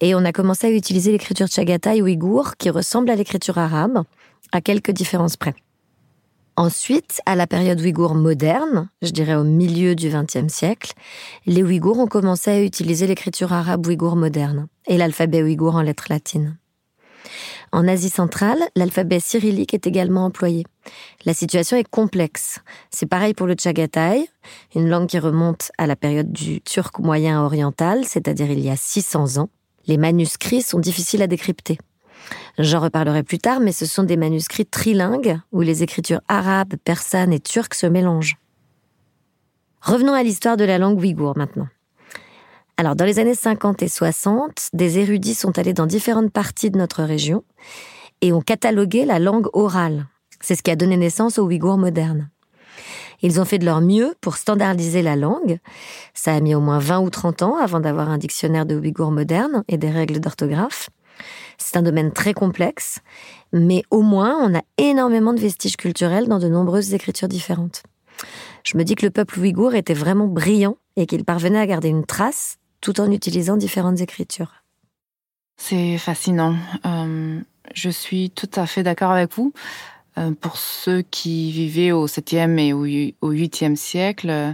et 0.00 0.14
on 0.14 0.24
a 0.24 0.32
commencé 0.32 0.68
à 0.68 0.70
utiliser 0.70 1.12
l'écriture 1.12 1.48
Tchagatai 1.48 2.00
ouïghour 2.00 2.56
qui 2.56 2.70
ressemble 2.70 3.10
à 3.10 3.16
l'écriture 3.16 3.58
arabe, 3.58 4.04
à 4.52 4.60
quelques 4.60 4.92
différences 4.92 5.36
près. 5.36 5.54
Ensuite, 6.56 7.20
à 7.26 7.34
la 7.34 7.48
période 7.48 7.80
ouïghour 7.80 8.14
moderne, 8.14 8.88
je 9.02 9.10
dirais 9.10 9.34
au 9.34 9.44
milieu 9.44 9.96
du 9.96 10.08
XXe 10.08 10.52
siècle, 10.52 10.92
les 11.46 11.64
Ouïghours 11.64 11.98
ont 11.98 12.06
commencé 12.06 12.50
à 12.50 12.62
utiliser 12.62 13.08
l'écriture 13.08 13.52
arabe 13.52 13.84
ouïghour 13.86 14.14
moderne 14.14 14.68
et 14.86 14.96
l'alphabet 14.96 15.42
ouïghour 15.42 15.74
en 15.74 15.82
lettres 15.82 16.06
latines. 16.08 16.56
En 17.74 17.88
Asie 17.88 18.08
centrale, 18.08 18.62
l'alphabet 18.76 19.18
cyrillique 19.18 19.74
est 19.74 19.88
également 19.88 20.26
employé. 20.26 20.64
La 21.24 21.34
situation 21.34 21.76
est 21.76 21.90
complexe. 21.90 22.60
C'est 22.92 23.06
pareil 23.06 23.34
pour 23.34 23.48
le 23.48 23.56
Chagatai, 23.58 24.30
une 24.76 24.88
langue 24.88 25.08
qui 25.08 25.18
remonte 25.18 25.72
à 25.76 25.88
la 25.88 25.96
période 25.96 26.30
du 26.30 26.60
turc 26.60 27.00
moyen 27.00 27.42
oriental, 27.42 28.04
c'est-à-dire 28.04 28.48
il 28.48 28.60
y 28.60 28.70
a 28.70 28.76
600 28.76 29.38
ans. 29.38 29.50
Les 29.88 29.96
manuscrits 29.96 30.62
sont 30.62 30.78
difficiles 30.78 31.20
à 31.20 31.26
décrypter. 31.26 31.78
J'en 32.60 32.78
reparlerai 32.78 33.24
plus 33.24 33.40
tard, 33.40 33.58
mais 33.58 33.72
ce 33.72 33.86
sont 33.86 34.04
des 34.04 34.16
manuscrits 34.16 34.66
trilingues 34.66 35.40
où 35.50 35.60
les 35.60 35.82
écritures 35.82 36.20
arabes, 36.28 36.74
persanes 36.84 37.32
et 37.32 37.40
turques 37.40 37.74
se 37.74 37.88
mélangent. 37.88 38.36
Revenons 39.80 40.12
à 40.12 40.22
l'histoire 40.22 40.56
de 40.56 40.64
la 40.64 40.78
langue 40.78 41.00
ouïghour 41.00 41.36
maintenant. 41.36 41.66
Alors, 42.76 42.96
dans 42.96 43.04
les 43.04 43.20
années 43.20 43.36
50 43.36 43.82
et 43.84 43.88
60, 43.88 44.70
des 44.72 44.98
érudits 44.98 45.34
sont 45.34 45.58
allés 45.58 45.74
dans 45.74 45.86
différentes 45.86 46.32
parties 46.32 46.72
de 46.72 46.78
notre 46.78 47.04
région 47.04 47.44
et 48.20 48.32
ont 48.32 48.40
catalogué 48.40 49.04
la 49.04 49.20
langue 49.20 49.46
orale. 49.52 50.06
C'est 50.40 50.56
ce 50.56 50.62
qui 50.62 50.72
a 50.72 50.76
donné 50.76 50.96
naissance 50.96 51.38
aux 51.38 51.44
ouïghours 51.44 51.78
modernes. 51.78 52.30
Ils 53.22 53.40
ont 53.40 53.44
fait 53.44 53.58
de 53.58 53.64
leur 53.64 53.80
mieux 53.80 54.14
pour 54.20 54.36
standardiser 54.36 55.02
la 55.02 55.14
langue. 55.14 55.58
Ça 56.14 56.34
a 56.34 56.40
mis 56.40 56.56
au 56.56 56.60
moins 56.60 56.80
20 56.80 57.00
ou 57.00 57.10
30 57.10 57.42
ans 57.42 57.56
avant 57.56 57.78
d'avoir 57.78 58.10
un 58.10 58.18
dictionnaire 58.18 58.66
de 58.66 58.76
ouïghour 58.76 59.12
moderne 59.12 59.62
et 59.68 59.78
des 59.78 59.90
règles 59.90 60.18
d'orthographe. 60.18 60.90
C'est 61.58 61.76
un 61.76 61.82
domaine 61.82 62.12
très 62.12 62.34
complexe, 62.34 62.98
mais 63.52 63.84
au 63.90 64.02
moins 64.02 64.36
on 64.42 64.58
a 64.58 64.62
énormément 64.78 65.32
de 65.32 65.40
vestiges 65.40 65.76
culturels 65.76 66.26
dans 66.26 66.40
de 66.40 66.48
nombreuses 66.48 66.92
écritures 66.92 67.28
différentes. 67.28 67.84
Je 68.64 68.76
me 68.76 68.82
dis 68.82 68.96
que 68.96 69.06
le 69.06 69.12
peuple 69.12 69.38
ouïghour 69.38 69.74
était 69.74 69.94
vraiment 69.94 70.26
brillant 70.26 70.76
et 70.96 71.06
qu'il 71.06 71.24
parvenait 71.24 71.60
à 71.60 71.66
garder 71.66 71.88
une 71.88 72.04
trace 72.04 72.58
tout 72.84 73.00
en 73.00 73.10
utilisant 73.10 73.56
différentes 73.56 74.02
écritures. 74.02 74.62
C'est 75.56 75.96
fascinant. 75.96 76.54
Euh, 76.84 77.40
je 77.72 77.88
suis 77.88 78.28
tout 78.28 78.50
à 78.54 78.66
fait 78.66 78.82
d'accord 78.82 79.10
avec 79.10 79.32
vous. 79.32 79.54
Euh, 80.18 80.32
pour 80.38 80.58
ceux 80.58 81.00
qui 81.00 81.50
vivaient 81.50 81.92
au 81.92 82.06
7e 82.06 82.58
et 82.58 82.74
au 82.74 83.32
8e 83.32 83.74
siècle, 83.74 84.28
euh, 84.28 84.52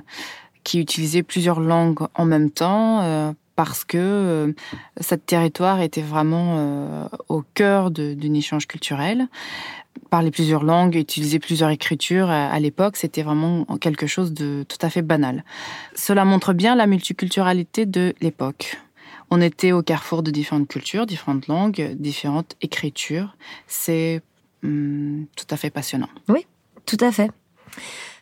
qui 0.62 0.78
utilisaient 0.78 1.24
plusieurs 1.24 1.58
langues 1.58 2.06
en 2.14 2.24
même 2.24 2.52
temps, 2.52 3.34
parce 3.62 3.84
que 3.84 4.54
ce 4.98 5.14
territoire 5.14 5.82
était 5.82 6.00
vraiment 6.00 7.10
au 7.28 7.42
cœur 7.52 7.90
d'un 7.90 8.32
échange 8.32 8.66
culturel. 8.66 9.28
Parler 10.08 10.30
plusieurs 10.30 10.64
langues, 10.64 10.94
utiliser 10.96 11.38
plusieurs 11.38 11.68
écritures 11.68 12.30
à 12.30 12.58
l'époque, 12.58 12.96
c'était 12.96 13.22
vraiment 13.22 13.66
quelque 13.78 14.06
chose 14.06 14.32
de 14.32 14.64
tout 14.66 14.78
à 14.80 14.88
fait 14.88 15.02
banal. 15.02 15.44
Cela 15.94 16.24
montre 16.24 16.54
bien 16.54 16.74
la 16.74 16.86
multiculturalité 16.86 17.84
de 17.84 18.14
l'époque. 18.22 18.80
On 19.28 19.42
était 19.42 19.72
au 19.72 19.82
carrefour 19.82 20.22
de 20.22 20.30
différentes 20.30 20.66
cultures, 20.66 21.04
différentes 21.04 21.46
langues, 21.46 21.94
différentes 21.98 22.56
écritures. 22.62 23.36
C'est 23.66 24.22
Hum, 24.64 25.26
tout 25.36 25.46
à 25.50 25.56
fait 25.56 25.70
passionnant. 25.70 26.08
Oui, 26.28 26.46
tout 26.86 26.98
à 27.00 27.12
fait. 27.12 27.30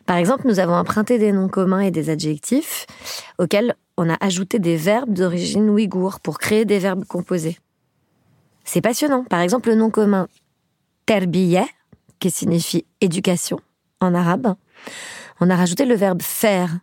Par 0.05 0.17
exemple, 0.17 0.47
nous 0.47 0.59
avons 0.59 0.73
emprunté 0.73 1.17
des 1.19 1.31
noms 1.31 1.49
communs 1.49 1.81
et 1.81 1.91
des 1.91 2.09
adjectifs 2.09 2.87
auxquels 3.37 3.75
on 3.99 4.09
a 4.09 4.17
ajouté 4.21 4.59
des 4.59 4.77
verbes 4.77 5.13
d'origine 5.13 5.69
ouïghour 5.69 6.21
pour 6.21 6.39
créer 6.39 6.63
des 6.63 6.79
verbes 6.79 7.03
composés. 7.03 7.57
C'est 8.63 8.79
passionnant. 8.79 9.25
Par 9.25 9.41
exemple, 9.41 9.67
le 9.67 9.75
nom 9.75 9.89
commun 9.89 10.29
terbiye, 11.05 11.59
qui 12.19 12.31
signifie 12.31 12.85
éducation 13.01 13.59
en 13.99 14.13
arabe, 14.13 14.55
on 15.41 15.49
a 15.49 15.55
rajouté 15.55 15.83
le 15.83 15.95
verbe 15.95 16.21
faire, 16.21 16.79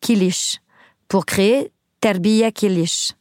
kilish, 0.00 0.60
pour 1.06 1.26
créer 1.26 1.70
terbiye 2.00 2.50
kilish, 2.50 3.12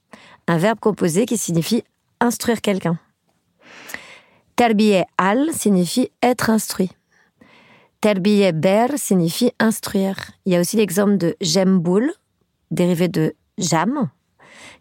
un 0.48 0.58
verbe 0.58 0.80
composé 0.80 1.26
qui 1.26 1.38
signifie 1.38 1.84
instruire 2.22 2.62
quelqu'un. 2.62 2.98
Terbiye 4.56 5.04
al 5.18 5.52
signifie 5.52 6.12
être 6.22 6.50
instruit. 6.50 6.92
Terbiye 8.00 8.54
ber 8.54 8.98
signifie 8.98 9.52
instruire. 9.60 10.32
Il 10.46 10.54
y 10.54 10.56
a 10.56 10.62
aussi 10.62 10.78
l'exemple 10.78 11.18
de 11.18 11.36
jemboul, 11.42 12.14
dérivé 12.74 13.08
de 13.08 13.36
jam, 13.58 14.10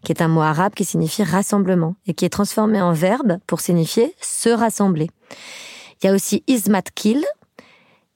qui 0.03 0.11
est 0.11 0.21
un 0.21 0.27
mot 0.27 0.41
arabe 0.41 0.73
qui 0.73 0.85
signifie 0.85 1.23
rassemblement 1.23 1.95
et 2.05 2.13
qui 2.13 2.25
est 2.25 2.29
transformé 2.29 2.81
en 2.81 2.93
verbe 2.93 3.37
pour 3.47 3.61
signifier 3.61 4.13
se 4.21 4.49
rassembler. 4.49 5.09
Il 6.01 6.07
y 6.07 6.09
a 6.09 6.13
aussi 6.13 6.43
ismat 6.47 6.83
kil. 6.93 7.23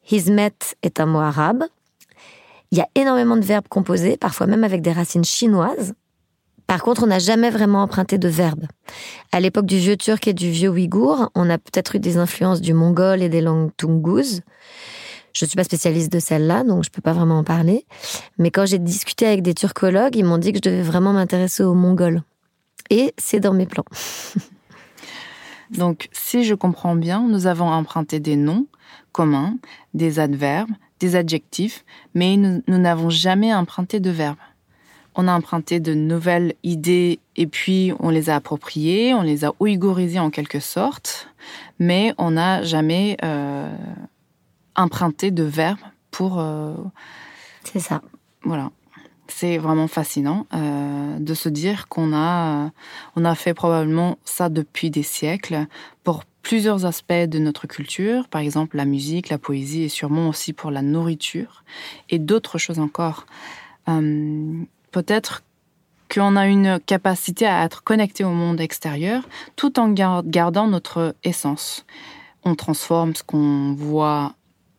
Hizmet 0.10 0.54
est 0.84 1.00
un 1.00 1.06
mot 1.06 1.20
arabe. 1.20 1.64
Il 2.72 2.78
y 2.78 2.82
a 2.82 2.88
énormément 2.96 3.38
de 3.38 3.46
verbes 3.46 3.68
composés, 3.70 4.18
parfois 4.18 4.48
même 4.48 4.64
avec 4.64 4.82
des 4.82 4.92
racines 4.92 5.24
chinoises, 5.24 5.94
par 6.68 6.84
contre, 6.84 7.04
on 7.04 7.08
n'a 7.08 7.20
jamais 7.20 7.50
vraiment 7.50 7.82
emprunté 7.82 8.18
de 8.18 8.28
verbe. 8.28 8.66
À 9.32 9.40
l'époque 9.40 9.66
du 9.66 9.78
vieux 9.78 9.96
turc 9.96 10.28
et 10.28 10.34
du 10.34 10.52
vieux 10.52 10.70
ouïghour, 10.70 11.32
on 11.34 11.50
a 11.50 11.58
peut-être 11.58 11.96
eu 11.96 12.00
des 12.00 12.18
influences 12.18 12.60
du 12.60 12.74
mongol 12.74 13.22
et 13.22 13.30
des 13.30 13.40
langues 13.40 13.72
tungouzes. 13.78 14.42
Je 15.38 15.46
ne 15.46 15.50
suis 15.50 15.56
pas 15.56 15.64
spécialiste 15.64 16.12
de 16.12 16.18
celle-là, 16.18 16.64
donc 16.64 16.84
je 16.84 16.90
ne 16.90 16.94
peux 16.94 17.02
pas 17.02 17.14
vraiment 17.14 17.38
en 17.38 17.44
parler. 17.44 17.86
Mais 18.40 18.50
quand 18.50 18.66
j'ai 18.66 18.80
discuté 18.80 19.28
avec 19.28 19.44
des 19.44 19.54
turcologues, 19.54 20.16
ils 20.16 20.26
m'ont 20.26 20.40
dit 20.40 20.52
que 20.52 20.58
je 20.58 20.68
devais 20.68 20.82
vraiment 20.82 21.14
m'intéresser 21.14 21.62
au 21.62 21.76
mongol. 21.76 22.24
Et 22.90 23.14
c'est 23.20 23.40
dans 23.40 23.54
mes 23.54 23.68
plans. 23.68 23.86
donc, 25.70 26.10
si 26.12 26.44
je 26.44 26.56
comprends 26.56 26.96
bien, 26.96 27.22
nous 27.28 27.46
avons 27.46 27.70
emprunté 27.70 28.20
des 28.20 28.36
noms 28.36 28.66
communs, 29.12 29.58
des 29.94 30.18
adverbes, 30.18 30.72
des 31.00 31.16
adjectifs, 31.16 31.86
mais 32.16 32.36
nous 32.36 32.64
n'avons 32.68 33.12
jamais 33.12 33.54
emprunté 33.54 34.00
de 34.00 34.10
verbes 34.10 34.38
on 35.18 35.28
a 35.28 35.34
emprunté 35.34 35.80
de 35.80 35.96
nouvelles 35.96 36.54
idées 36.64 37.20
et 37.36 37.48
puis 37.48 37.92
on 38.00 38.10
les 38.10 38.30
a 38.30 38.36
appropriées, 38.36 39.16
on 39.16 39.24
les 39.24 39.44
a 39.44 39.54
ouïghorisées 39.60 40.20
en 40.20 40.30
quelque 40.30 40.60
sorte, 40.60 41.30
mais 41.80 42.14
on 42.20 42.32
n'a 42.32 42.62
jamais 42.62 43.18
euh, 43.26 43.76
emprunté 44.78 45.32
de 45.32 45.44
verbes 45.44 45.80
pour. 46.12 46.40
Euh, 46.40 46.74
C'est 47.64 47.80
ça. 47.80 48.02
Voilà. 48.44 48.72
C'est 49.28 49.58
vraiment 49.58 49.90
fascinant 49.90 50.48
euh, 50.54 51.20
de 51.20 51.34
se 51.34 51.50
dire 51.50 51.90
qu'on 51.90 52.14
a, 52.16 52.72
on 53.18 53.26
a 53.26 53.36
fait 53.36 53.54
probablement 53.54 54.18
ça 54.24 54.48
depuis 54.48 54.90
des 54.90 55.04
siècles 55.04 55.66
pour 56.06 56.24
plusieurs 56.44 56.86
aspects 56.86 57.12
de 57.12 57.38
notre 57.40 57.68
culture, 57.68 58.30
par 58.30 58.40
exemple 58.40 58.78
la 58.78 58.86
musique, 58.86 59.28
la 59.28 59.38
poésie 59.38 59.84
et 59.84 59.90
sûrement 59.90 60.30
aussi 60.30 60.54
pour 60.54 60.72
la 60.72 60.82
nourriture 60.82 61.66
et 62.10 62.20
d'autres 62.20 62.58
choses 62.58 62.80
encore 62.80 63.26
peut-être 64.92 65.44
qu'on 66.14 66.36
a 66.36 66.48
une 66.48 66.80
capacité 66.80 67.46
à 67.46 67.64
être 67.64 67.84
connecté 67.84 68.24
au 68.24 68.32
monde 68.32 68.62
extérieur 68.62 69.28
tout 69.56 69.80
en 69.80 69.90
gardant 69.90 70.68
notre 70.68 71.16
essence. 71.24 71.86
On 72.44 72.56
transforme 72.56 73.14
ce 73.14 73.24
qu'on 73.24 73.74
voit 73.74 74.34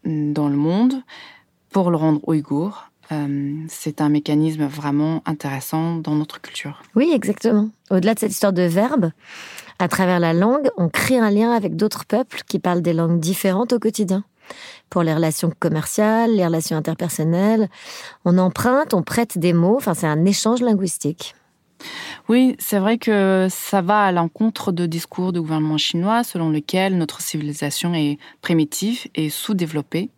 dans 0.04 0.48
le 0.48 0.56
monde 0.56 0.94
pour 1.70 1.90
le 1.90 1.96
rendre 1.96 2.20
ouïghour. 2.26 2.90
Euh, 3.10 3.54
c'est 3.68 4.00
un 4.00 4.10
mécanisme 4.10 4.66
vraiment 4.66 5.22
intéressant 5.24 5.96
dans 5.96 6.14
notre 6.14 6.40
culture. 6.40 6.82
Oui, 6.94 7.10
exactement. 7.14 7.70
Au-delà 7.90 8.14
de 8.14 8.18
cette 8.18 8.32
histoire 8.32 8.52
de 8.52 8.62
verbe, 8.62 9.12
à 9.78 9.88
travers 9.88 10.20
la 10.20 10.34
langue, 10.34 10.68
on 10.76 10.88
crée 10.88 11.18
un 11.18 11.30
lien 11.30 11.52
avec 11.52 11.76
d'autres 11.76 12.04
peuples 12.04 12.42
qui 12.46 12.58
parlent 12.58 12.82
des 12.82 12.92
langues 12.92 13.18
différentes 13.18 13.72
au 13.72 13.78
quotidien 13.78 14.24
pour 14.90 15.02
les 15.02 15.14
relations 15.14 15.52
commerciales, 15.58 16.34
les 16.34 16.44
relations 16.44 16.76
interpersonnelles. 16.76 17.68
On 18.24 18.38
emprunte, 18.38 18.94
on 18.94 19.02
prête 19.02 19.38
des 19.38 19.52
mots, 19.52 19.76
enfin 19.76 19.94
c'est 19.94 20.06
un 20.06 20.24
échange 20.24 20.60
linguistique. 20.60 21.34
Oui, 22.28 22.56
c'est 22.58 22.78
vrai 22.78 22.98
que 22.98 23.46
ça 23.50 23.80
va 23.80 24.04
à 24.04 24.12
l'encontre 24.12 24.72
de 24.72 24.86
discours 24.86 25.32
du 25.32 25.40
gouvernement 25.40 25.78
chinois 25.78 26.24
selon 26.24 26.50
lequel 26.50 26.96
notre 26.98 27.20
civilisation 27.20 27.94
est 27.94 28.18
primitive 28.42 29.06
et 29.14 29.30
sous-développée. 29.30 30.10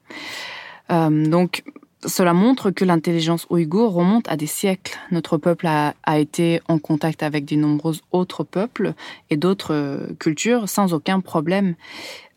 Euh, 0.91 1.27
donc, 1.27 1.63
cela 2.07 2.33
montre 2.33 2.71
que 2.71 2.85
l'intelligence 2.85 3.47
ouïghour 3.51 3.93
remonte 3.93 4.29
à 4.29 4.37
des 4.37 4.47
siècles. 4.47 4.99
Notre 5.11 5.37
peuple 5.37 5.67
a, 5.67 5.95
été 6.19 6.61
en 6.67 6.79
contact 6.79 7.23
avec 7.23 7.45
de 7.45 7.57
nombreux 7.57 7.97
autres 8.11 8.43
peuples 8.43 8.95
et 9.29 9.37
d'autres 9.37 9.75
euh, 9.75 10.07
cultures 10.19 10.69
sans 10.69 10.95
aucun 10.95 11.21
problème. 11.21 11.75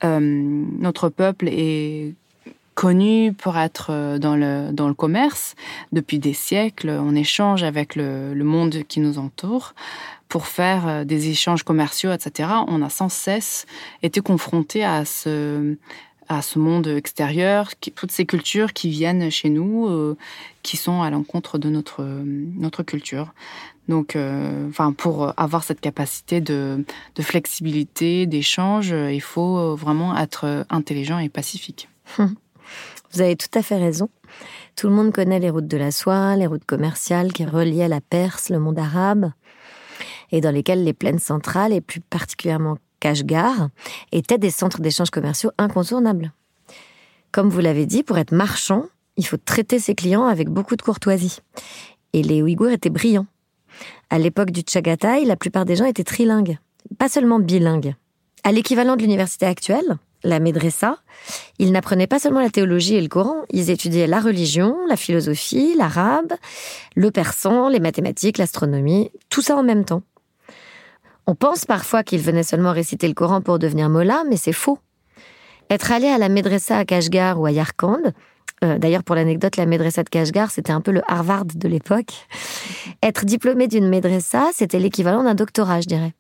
Euh, 0.04 0.20
notre 0.20 1.08
peuple 1.10 1.48
est 1.48 2.14
connu 2.74 3.34
pour 3.34 3.58
être 3.58 3.88
euh, 3.90 4.18
dans 4.18 4.36
le, 4.36 4.72
dans 4.72 4.88
le 4.88 4.94
commerce 4.94 5.56
depuis 5.92 6.20
des 6.20 6.34
siècles. 6.34 6.90
On 6.90 7.16
échange 7.16 7.64
avec 7.64 7.96
le, 7.96 8.34
le 8.34 8.44
monde 8.44 8.84
qui 8.88 9.00
nous 9.00 9.18
entoure 9.18 9.74
pour 10.30 10.48
faire 10.48 10.88
euh, 10.88 11.04
des 11.04 11.30
échanges 11.30 11.64
commerciaux, 11.64 12.12
etc. 12.12 12.50
On 12.68 12.82
a 12.82 12.90
sans 12.90 13.10
cesse 13.10 13.66
été 14.02 14.22
confronté 14.22 14.84
à 14.84 15.06
ce, 15.06 15.78
à 16.30 16.42
ce 16.42 16.60
monde 16.60 16.88
extérieur, 16.88 17.70
toutes 17.96 18.12
ces 18.12 18.26
cultures 18.26 18.74
qui 18.74 18.90
viennent 18.90 19.30
chez 19.30 19.50
nous, 19.50 19.88
euh, 19.88 20.18
qui 20.64 20.78
sont 20.78 21.02
à 21.02 21.10
l'encontre 21.10 21.58
de 21.58 21.70
notre, 21.70 22.04
notre 22.04 22.84
culture. 22.84 23.34
Donc, 23.90 24.18
pour 24.96 25.34
avoir 25.38 25.66
cette 25.66 25.82
capacité 25.82 26.40
de, 26.40 26.86
de 27.16 27.22
flexibilité, 27.22 28.26
d'échange, 28.26 28.92
il 28.92 29.20
faut 29.20 29.76
vraiment 29.76 30.18
être 30.18 30.66
intelligent 30.70 31.20
et 31.20 31.28
pacifique. 31.28 31.90
Vous 33.14 33.22
avez 33.22 33.36
tout 33.36 33.48
à 33.54 33.62
fait 33.62 33.78
raison. 33.78 34.10
Tout 34.76 34.88
le 34.88 34.94
monde 34.94 35.14
connaît 35.14 35.40
les 35.40 35.52
routes 35.52 35.68
de 35.68 35.78
la 35.78 35.92
soie, 35.92 36.36
les 36.36 36.48
routes 36.48 36.66
commerciales 36.66 37.32
qui 37.32 37.46
reliaient 37.46 37.88
la 37.88 38.02
Perse, 38.02 38.50
le 38.50 38.60
monde 38.60 38.80
arabe, 38.80 39.32
et 40.32 40.42
dans 40.42 40.50
lesquelles 40.50 40.84
les 40.84 40.94
plaines 40.94 41.20
centrales, 41.20 41.74
et 41.74 41.82
plus 41.82 42.00
particulièrement 42.00 42.78
Kashgar, 43.00 43.70
étaient 44.12 44.40
des 44.40 44.50
centres 44.50 44.82
d'échanges 44.82 45.12
commerciaux 45.12 45.52
incontournables. 45.60 46.34
Comme 47.32 47.50
vous 47.50 47.60
l'avez 47.60 47.86
dit, 47.86 48.02
pour 48.02 48.18
être 48.18 48.32
marchand, 48.32 48.86
il 49.16 49.28
faut 49.28 49.38
traiter 49.38 49.78
ses 49.78 49.94
clients 49.94 50.26
avec 50.26 50.50
beaucoup 50.50 50.76
de 50.76 50.82
courtoisie. 50.82 51.38
Et 52.14 52.24
les 52.24 52.42
Ouïghours 52.42 52.72
étaient 52.72 52.90
brillants. 52.90 53.28
À 54.10 54.18
l'époque 54.18 54.50
du 54.50 54.62
Chagatai, 54.68 55.26
la 55.26 55.36
plupart 55.36 55.66
des 55.66 55.76
gens 55.76 55.86
étaient 55.86 56.04
trilingues, 56.04 56.58
pas 56.98 57.10
seulement 57.10 57.40
bilingues. 57.40 57.94
À 58.44 58.52
l'équivalent 58.52 58.96
de 58.96 59.02
l'université 59.02 59.46
actuelle, 59.46 59.98
la 60.24 60.40
Médressa, 60.40 60.98
ils 61.60 61.72
n'apprenaient 61.72 62.08
pas 62.08 62.20
seulement 62.20 62.40
la 62.40 62.50
théologie 62.50 62.96
et 62.96 63.02
le 63.02 63.08
Coran, 63.08 63.44
ils 63.50 63.70
étudiaient 63.70 64.08
la 64.08 64.20
religion, 64.20 64.78
la 64.88 64.96
philosophie, 64.96 65.76
l'arabe, 65.78 66.34
le 66.96 67.12
persan, 67.12 67.70
les 67.70 67.80
mathématiques, 67.80 68.38
l'astronomie, 68.38 69.12
tout 69.30 69.42
ça 69.42 69.56
en 69.56 69.64
même 69.64 69.86
temps. 69.86 70.04
On 71.26 71.36
pense 71.36 71.66
parfois 71.66 72.04
qu'ils 72.04 72.22
venaient 72.22 72.44
seulement 72.44 72.74
réciter 72.74 73.08
le 73.08 73.14
Coran 73.14 73.42
pour 73.42 73.60
devenir 73.60 73.90
mollah, 73.90 74.24
mais 74.30 74.38
c'est 74.38 74.54
faux. 74.54 74.80
Être 75.70 75.92
allé 75.92 76.08
à 76.08 76.18
la 76.18 76.30
Médressa 76.30 76.78
à 76.78 76.86
Kashgar 76.86 77.40
ou 77.40 77.46
à 77.46 77.52
Yarkand, 77.52 78.02
euh, 78.64 78.78
d'ailleurs 78.78 79.04
pour 79.04 79.16
l'anecdote, 79.16 79.58
la 79.58 79.66
Médressa 79.66 80.04
de 80.04 80.10
Kashgar, 80.10 80.52
c'était 80.52 80.72
un 80.72 80.82
peu 80.82 80.92
le 80.92 81.02
Harvard 81.08 81.46
de 81.46 81.68
l'époque. 81.68 82.28
Être 83.02 83.26
diplômé 83.26 83.68
d'une 83.68 83.88
Médressa, 83.88 84.50
c'était 84.54 84.80
l'équivalent 84.80 85.24
d'un 85.24 85.36
doctorat, 85.36 85.82
je 85.82 85.88
dirais. 85.88 86.14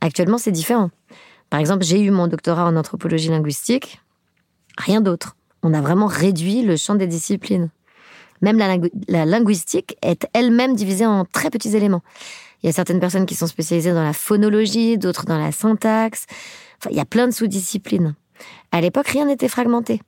Actuellement, 0.00 0.38
c'est 0.38 0.52
différent. 0.52 0.90
Par 1.54 1.60
exemple, 1.60 1.84
j'ai 1.84 2.00
eu 2.00 2.10
mon 2.10 2.26
doctorat 2.26 2.66
en 2.66 2.74
anthropologie 2.74 3.28
linguistique, 3.28 4.00
rien 4.76 5.00
d'autre. 5.00 5.36
On 5.62 5.72
a 5.72 5.80
vraiment 5.80 6.08
réduit 6.08 6.62
le 6.62 6.74
champ 6.74 6.96
des 6.96 7.06
disciplines. 7.06 7.70
Même 8.42 8.58
la, 8.58 9.24
linguistique 9.24 9.96
est 10.02 10.26
elle-même 10.32 10.74
divisée 10.74 11.06
en 11.06 11.24
très 11.24 11.50
petits 11.50 11.76
éléments. 11.76 12.02
Il 12.60 12.66
y 12.66 12.70
a 12.70 12.72
certaines 12.72 12.98
personnes 12.98 13.24
qui 13.24 13.36
sont 13.36 13.46
spécialisées 13.46 13.92
dans 13.92 14.02
la 14.02 14.12
phonologie, 14.12 14.98
d'autres 14.98 15.26
dans 15.26 15.38
la 15.38 15.52
syntaxe. 15.52 16.26
Enfin, 16.80 16.90
il 16.90 16.96
y 16.96 17.00
a 17.00 17.04
plein 17.04 17.28
de 17.28 17.32
sous-disciplines. 17.32 18.16
À 18.72 18.80
l'époque, 18.80 19.06
rien 19.06 19.26
n'était 19.26 19.46
fragmenté. 19.46 20.02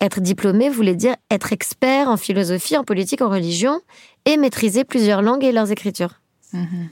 Être 0.00 0.20
diplômé 0.20 0.70
voulait 0.70 0.96
dire 0.96 1.14
être 1.30 1.52
expert 1.52 2.08
en 2.08 2.16
philosophie, 2.16 2.76
en 2.76 2.82
politique, 2.82 3.22
en 3.22 3.28
religion 3.28 3.80
et 4.24 4.36
maîtriser 4.36 4.82
plusieurs 4.82 5.22
langues 5.22 5.44
et 5.44 5.52
leurs 5.52 5.70
écritures. 5.70 6.20
Mm-hmm. 6.52 6.88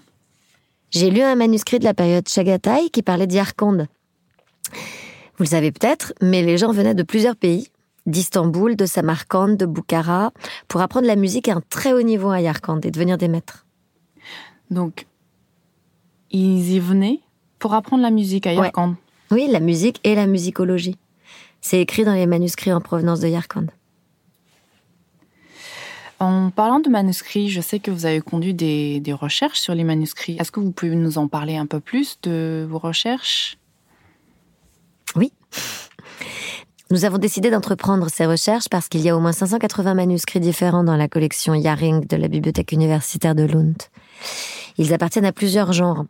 J'ai 0.90 1.10
lu 1.10 1.20
un 1.20 1.34
manuscrit 1.34 1.78
de 1.78 1.84
la 1.84 1.94
période 1.94 2.28
Chagatai 2.28 2.90
qui 2.90 3.02
parlait 3.02 3.26
d'Yarkand. 3.26 3.86
Vous 5.36 5.44
le 5.44 5.46
savez 5.46 5.70
peut-être, 5.70 6.14
mais 6.22 6.42
les 6.42 6.58
gens 6.58 6.72
venaient 6.72 6.94
de 6.94 7.02
plusieurs 7.02 7.36
pays, 7.36 7.68
d'Istanbul, 8.06 8.74
de 8.74 8.86
Samarkand, 8.86 9.48
de 9.48 9.66
Bukhara, 9.66 10.32
pour 10.66 10.80
apprendre 10.80 11.06
la 11.06 11.16
musique 11.16 11.48
à 11.48 11.56
un 11.56 11.62
très 11.68 11.92
haut 11.92 12.02
niveau 12.02 12.30
à 12.30 12.40
Yarkand 12.40 12.80
et 12.80 12.90
devenir 12.90 13.18
des 13.18 13.28
maîtres. 13.28 13.66
Donc, 14.70 15.06
ils 16.30 16.72
y 16.72 16.80
venaient 16.80 17.20
pour 17.58 17.74
apprendre 17.74 18.02
la 18.02 18.10
musique 18.10 18.46
à 18.46 18.54
Yarkand 18.54 18.96
Oui, 19.30 19.46
la 19.50 19.60
musique 19.60 20.00
et 20.04 20.14
la 20.14 20.26
musicologie. 20.26 20.96
C'est 21.60 21.80
écrit 21.80 22.04
dans 22.04 22.14
les 22.14 22.26
manuscrits 22.26 22.72
en 22.72 22.80
provenance 22.80 23.20
de 23.20 23.28
Yarkand. 23.28 23.66
En 26.20 26.50
parlant 26.50 26.80
de 26.80 26.88
manuscrits, 26.88 27.48
je 27.48 27.60
sais 27.60 27.78
que 27.78 27.92
vous 27.92 28.04
avez 28.04 28.20
conduit 28.20 28.54
des, 28.54 29.02
recherches 29.12 29.60
sur 29.60 29.74
les 29.74 29.84
manuscrits. 29.84 30.36
Est-ce 30.40 30.50
que 30.50 30.60
vous 30.60 30.72
pouvez 30.72 30.94
nous 30.94 31.18
en 31.18 31.28
parler 31.28 31.56
un 31.56 31.66
peu 31.66 31.78
plus 31.78 32.18
de 32.22 32.66
vos 32.68 32.78
recherches? 32.78 33.56
Oui. 35.14 35.32
Nous 36.90 37.04
avons 37.04 37.18
décidé 37.18 37.50
d'entreprendre 37.50 38.08
ces 38.08 38.26
recherches 38.26 38.68
parce 38.68 38.88
qu'il 38.88 39.02
y 39.02 39.10
a 39.10 39.16
au 39.16 39.20
moins 39.20 39.32
580 39.32 39.94
manuscrits 39.94 40.40
différents 40.40 40.84
dans 40.84 40.96
la 40.96 41.06
collection 41.06 41.54
Yaring 41.54 42.06
de 42.06 42.16
la 42.16 42.28
Bibliothèque 42.28 42.72
universitaire 42.72 43.34
de 43.34 43.44
Lund. 43.44 43.76
Ils 44.78 44.92
appartiennent 44.94 45.26
à 45.26 45.32
plusieurs 45.32 45.72
genres. 45.72 46.04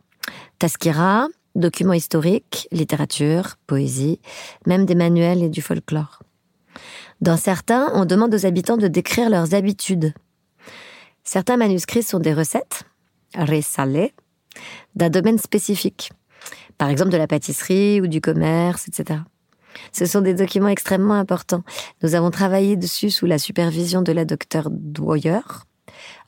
Taskira, 0.57 1.27
documents 1.55 1.93
historiques, 1.93 2.67
littérature, 2.71 3.57
poésie, 3.67 4.19
même 4.65 4.85
des 4.85 4.95
manuels 4.95 5.43
et 5.43 5.49
du 5.49 5.61
folklore. 5.61 6.23
Dans 7.21 7.37
certains, 7.37 7.91
on 7.93 8.05
demande 8.05 8.33
aux 8.33 8.45
habitants 8.45 8.77
de 8.77 8.87
décrire 8.87 9.29
leurs 9.29 9.53
habitudes. 9.53 10.13
Certains 11.23 11.57
manuscrits 11.57 12.03
sont 12.03 12.19
des 12.19 12.33
recettes, 12.33 12.83
resalé, 13.35 14.13
d'un 14.95 15.09
domaine 15.09 15.37
spécifique, 15.37 16.11
par 16.77 16.89
exemple 16.89 17.11
de 17.11 17.17
la 17.17 17.27
pâtisserie 17.27 18.01
ou 18.01 18.07
du 18.07 18.21
commerce, 18.21 18.87
etc. 18.87 19.19
Ce 19.91 20.05
sont 20.05 20.21
des 20.21 20.33
documents 20.33 20.69
extrêmement 20.69 21.13
importants. 21.13 21.63
Nous 22.01 22.15
avons 22.15 22.31
travaillé 22.31 22.75
dessus 22.75 23.11
sous 23.11 23.25
la 23.25 23.37
supervision 23.37 24.01
de 24.01 24.11
la 24.11 24.25
docteure 24.25 24.69
Dwyer, 24.71 25.41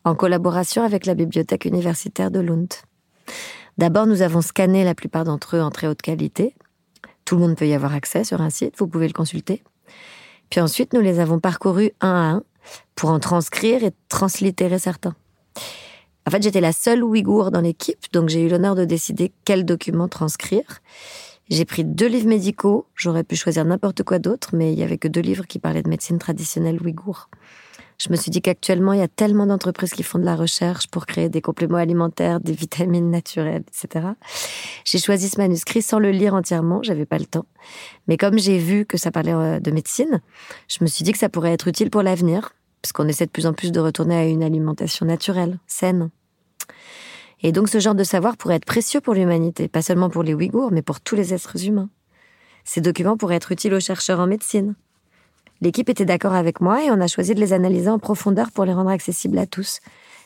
en 0.03 0.15
collaboration 0.15 0.83
avec 0.83 1.05
la 1.05 1.15
bibliothèque 1.15 1.65
universitaire 1.65 2.31
de 2.31 2.39
Lund. 2.39 2.73
D'abord, 3.77 4.07
nous 4.07 4.21
avons 4.21 4.41
scanné 4.41 4.83
la 4.83 4.95
plupart 4.95 5.23
d'entre 5.23 5.57
eux 5.57 5.61
en 5.61 5.71
très 5.71 5.87
haute 5.87 6.01
qualité. 6.01 6.55
Tout 7.25 7.35
le 7.35 7.41
monde 7.41 7.55
peut 7.55 7.67
y 7.67 7.73
avoir 7.73 7.93
accès 7.93 8.23
sur 8.23 8.41
un 8.41 8.49
site, 8.49 8.75
vous 8.77 8.87
pouvez 8.87 9.07
le 9.07 9.13
consulter. 9.13 9.63
Puis 10.51 10.59
ensuite, 10.59 10.93
nous 10.93 11.01
les 11.01 11.19
avons 11.19 11.39
parcourus 11.39 11.91
un 12.01 12.09
à 12.09 12.31
un 12.35 12.43
pour 12.95 13.09
en 13.09 13.19
transcrire 13.19 13.83
et 13.83 13.91
translittérer 14.09 14.77
certains. 14.77 15.15
En 16.27 16.29
fait, 16.29 16.43
j'étais 16.43 16.61
la 16.61 16.73
seule 16.73 17.03
Ouïghour 17.03 17.49
dans 17.49 17.61
l'équipe, 17.61 18.11
donc 18.13 18.29
j'ai 18.29 18.43
eu 18.43 18.49
l'honneur 18.49 18.75
de 18.75 18.85
décider 18.85 19.31
quel 19.45 19.65
document 19.65 20.07
transcrire. 20.07 20.81
J'ai 21.49 21.65
pris 21.65 21.83
deux 21.83 22.07
livres 22.07 22.27
médicaux, 22.27 22.85
j'aurais 22.95 23.23
pu 23.23 23.35
choisir 23.35 23.65
n'importe 23.65 24.03
quoi 24.03 24.19
d'autre, 24.19 24.49
mais 24.53 24.71
il 24.71 24.77
y 24.77 24.83
avait 24.83 24.97
que 24.97 25.07
deux 25.07 25.21
livres 25.21 25.47
qui 25.47 25.57
parlaient 25.57 25.81
de 25.81 25.89
médecine 25.89 26.19
traditionnelle 26.19 26.79
ouïghour. 26.81 27.29
Je 28.01 28.09
me 28.09 28.15
suis 28.15 28.31
dit 28.31 28.41
qu'actuellement, 28.41 28.93
il 28.93 28.99
y 28.99 29.03
a 29.03 29.07
tellement 29.07 29.45
d'entreprises 29.45 29.91
qui 29.91 30.01
font 30.01 30.17
de 30.17 30.25
la 30.25 30.35
recherche 30.35 30.87
pour 30.87 31.05
créer 31.05 31.29
des 31.29 31.39
compléments 31.39 31.77
alimentaires, 31.77 32.39
des 32.39 32.53
vitamines 32.53 33.11
naturelles, 33.11 33.63
etc. 33.67 34.07
J'ai 34.85 34.97
choisi 34.97 35.29
ce 35.29 35.37
manuscrit 35.37 35.83
sans 35.83 35.99
le 35.99 36.09
lire 36.09 36.33
entièrement, 36.33 36.81
j'avais 36.81 37.05
pas 37.05 37.19
le 37.19 37.27
temps. 37.27 37.45
Mais 38.07 38.17
comme 38.17 38.39
j'ai 38.39 38.57
vu 38.57 38.87
que 38.87 38.97
ça 38.97 39.11
parlait 39.11 39.33
euh, 39.33 39.59
de 39.59 39.69
médecine, 39.69 40.19
je 40.67 40.79
me 40.81 40.87
suis 40.87 41.03
dit 41.03 41.11
que 41.11 41.19
ça 41.19 41.29
pourrait 41.29 41.53
être 41.53 41.67
utile 41.67 41.91
pour 41.91 42.01
l'avenir, 42.01 42.53
parce 42.81 42.91
qu'on 42.91 43.07
essaie 43.07 43.27
de 43.27 43.31
plus 43.31 43.45
en 43.45 43.53
plus 43.53 43.71
de 43.71 43.79
retourner 43.79 44.15
à 44.15 44.25
une 44.25 44.41
alimentation 44.41 45.05
naturelle, 45.05 45.59
saine. 45.67 46.09
Et 47.43 47.51
donc 47.51 47.69
ce 47.69 47.79
genre 47.79 47.93
de 47.93 48.03
savoir 48.03 48.35
pourrait 48.35 48.55
être 48.55 48.65
précieux 48.65 49.01
pour 49.01 49.13
l'humanité, 49.13 49.67
pas 49.67 49.83
seulement 49.83 50.09
pour 50.09 50.23
les 50.23 50.33
Ouïghours, 50.33 50.71
mais 50.71 50.81
pour 50.81 51.01
tous 51.01 51.15
les 51.15 51.35
êtres 51.35 51.67
humains. 51.67 51.89
Ces 52.63 52.81
documents 52.81 53.15
pourraient 53.15 53.35
être 53.35 53.51
utiles 53.51 53.75
aux 53.75 53.79
chercheurs 53.79 54.19
en 54.19 54.25
médecine, 54.25 54.73
L'équipe 55.61 55.89
était 55.89 56.05
d'accord 56.05 56.33
avec 56.33 56.59
moi 56.59 56.83
et 56.83 56.89
on 56.89 56.99
a 56.99 57.07
choisi 57.07 57.35
de 57.35 57.39
les 57.39 57.53
analyser 57.53 57.89
en 57.89 57.99
profondeur 57.99 58.51
pour 58.51 58.65
les 58.65 58.73
rendre 58.73 58.89
accessibles 58.89 59.37
à 59.37 59.45
tous. 59.45 59.79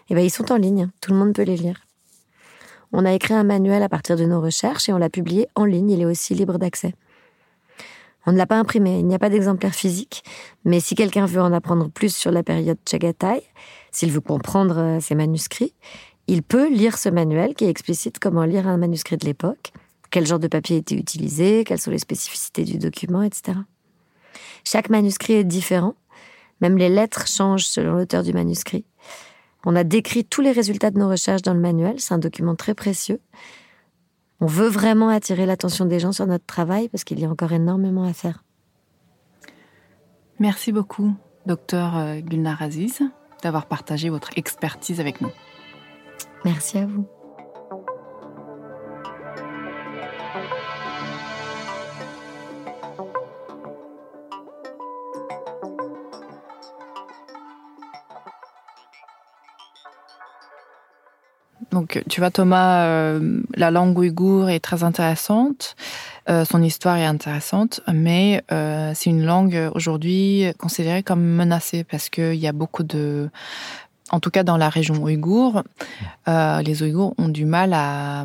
Et 0.10 0.16
ben 0.16 0.24
ils 0.24 0.30
sont 0.30 0.52
en 0.52 0.58
ligne, 0.58 0.90
tout 1.02 1.12
le 1.12 1.18
monde 1.20 1.34
peut 1.34 1.44
les 1.44 1.58
lire. 1.58 1.82
On 2.94 3.06
a 3.06 3.14
écrit 3.14 3.34
un 3.34 3.44
manuel 3.44 3.84
à 3.84 3.90
partir 3.90 4.16
de 4.16 4.26
nos 4.26 4.40
recherches 4.40 4.88
et 4.88 4.94
on 4.94 4.98
l'a 4.98 5.10
publié 5.10 5.48
en 5.56 5.66
ligne, 5.66 5.92
il 5.92 6.02
est 6.02 6.06
aussi 6.06 6.34
libre 6.36 6.58
d'accès. 6.58 6.94
On 8.26 8.32
ne 8.32 8.38
l'a 8.38 8.48
pas 8.48 8.58
imprimé, 8.58 9.00
il 9.00 9.06
n'y 9.06 9.14
a 9.14 9.20
pas 9.20 9.30
d'exemplaire 9.30 9.76
physique, 9.76 10.24
mais 10.64 10.80
si 10.80 10.96
quelqu'un 10.96 11.26
veut 11.26 11.42
en 11.42 11.52
apprendre 11.52 11.90
plus 11.90 12.16
sur 12.16 12.32
la 12.32 12.42
période 12.42 12.78
Chagatai, 12.90 13.44
s'il 13.92 14.12
veut 14.12 14.22
comprendre 14.22 14.78
euh, 14.78 15.00
ces 15.00 15.14
manuscrits, 15.14 15.74
il 16.28 16.42
peut 16.42 16.70
lire 16.70 16.98
ce 16.98 17.10
manuel 17.10 17.54
qui 17.54 17.66
explicite 17.66 18.18
comment 18.18 18.46
lire 18.46 18.68
un 18.68 18.78
manuscrit 18.78 19.18
de 19.18 19.26
l'époque, 19.26 19.74
quel 20.10 20.26
genre 20.26 20.40
de 20.40 20.48
papier 20.48 20.78
était 20.78 20.96
utilisé, 20.96 21.64
quelles 21.66 21.82
sont 21.82 21.92
les 21.92 22.00
spécificités 22.00 22.64
du 22.64 22.78
document, 22.78 23.22
etc. 23.22 23.58
Chaque 24.66 24.90
manuscrit 24.90 25.34
est 25.34 25.44
différent. 25.44 25.96
Même 26.62 26.78
les 26.78 26.90
lettres 26.90 27.28
changent 27.28 27.66
selon 27.66 27.94
l'auteur 27.94 28.24
du 28.24 28.34
manuscrit. 28.34 28.86
On 29.66 29.76
a 29.76 29.84
décrit 29.84 30.26
tous 30.26 30.42
les 30.42 30.52
résultats 30.52 30.92
de 30.92 31.00
nos 31.00 31.10
recherches 31.10 31.42
dans 31.42 31.54
le 31.54 31.60
manuel. 31.60 32.00
C'est 32.00 32.14
un 32.14 32.20
document 32.20 32.56
très 32.56 32.74
précieux. 32.74 33.20
On 34.42 34.46
veut 34.46 34.68
vraiment 34.68 35.10
attirer 35.10 35.46
l'attention 35.46 35.86
des 35.86 36.00
gens 36.00 36.12
sur 36.12 36.28
notre 36.28 36.46
travail 36.46 36.90
parce 36.90 37.04
qu'il 37.04 37.20
y 37.20 37.26
a 37.26 37.30
encore 37.30 37.52
énormément 37.52 38.04
à 38.04 38.14
faire. 38.14 38.44
Merci 40.40 40.72
beaucoup, 40.72 41.14
docteur 41.46 41.98
euh, 41.98 42.20
Gulnar 42.20 42.62
Aziz, 42.62 43.02
d'avoir 43.42 43.68
partagé 43.68 44.10
votre 44.10 44.32
expertise 44.38 45.00
avec 45.00 45.22
nous. 45.22 45.32
Merci 46.44 46.78
à 46.78 46.86
vous. 46.86 47.08
Donc, 61.76 62.02
tu 62.10 62.22
vois, 62.22 62.32
Thomas, 62.32 62.86
euh, 62.86 63.42
la 63.54 63.70
langue 63.70 63.98
ouïghour 64.00 64.50
est 64.50 64.62
très 64.62 64.84
intéressante, 64.84 65.76
euh, 66.30 66.46
son 66.46 66.64
histoire 66.64 66.96
est 66.96 67.06
intéressante, 67.06 67.82
mais 67.94 68.42
euh, 68.54 68.94
c'est 68.96 69.10
une 69.10 69.26
langue 69.26 69.70
aujourd'hui 69.76 70.46
considérée 70.58 71.04
comme 71.04 71.22
menacée 71.22 71.84
parce 71.84 72.08
qu'il 72.08 72.36
y 72.36 72.48
a 72.48 72.54
beaucoup 72.54 72.84
de... 72.84 73.30
En 74.10 74.22
tout 74.22 74.30
cas, 74.30 74.44
dans 74.44 74.56
la 74.56 74.70
région 74.70 74.96
ouïghour, 75.04 75.64
les 76.28 76.82
Ouïghours 76.82 77.14
ont 77.18 77.28
du 77.28 77.44
mal 77.44 77.74
à 77.74 78.24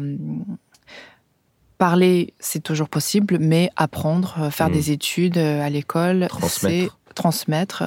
parler, 1.79 2.35
c'est 2.39 2.63
toujours 2.63 2.89
possible, 2.89 3.39
mais 3.41 3.71
apprendre, 3.75 4.51
faire 4.53 4.69
mmh. 4.69 4.73
des 4.73 4.91
études 4.93 5.39
à 5.39 5.69
l'école, 5.71 6.29
transmettre 6.29 7.01
transmettre 7.15 7.83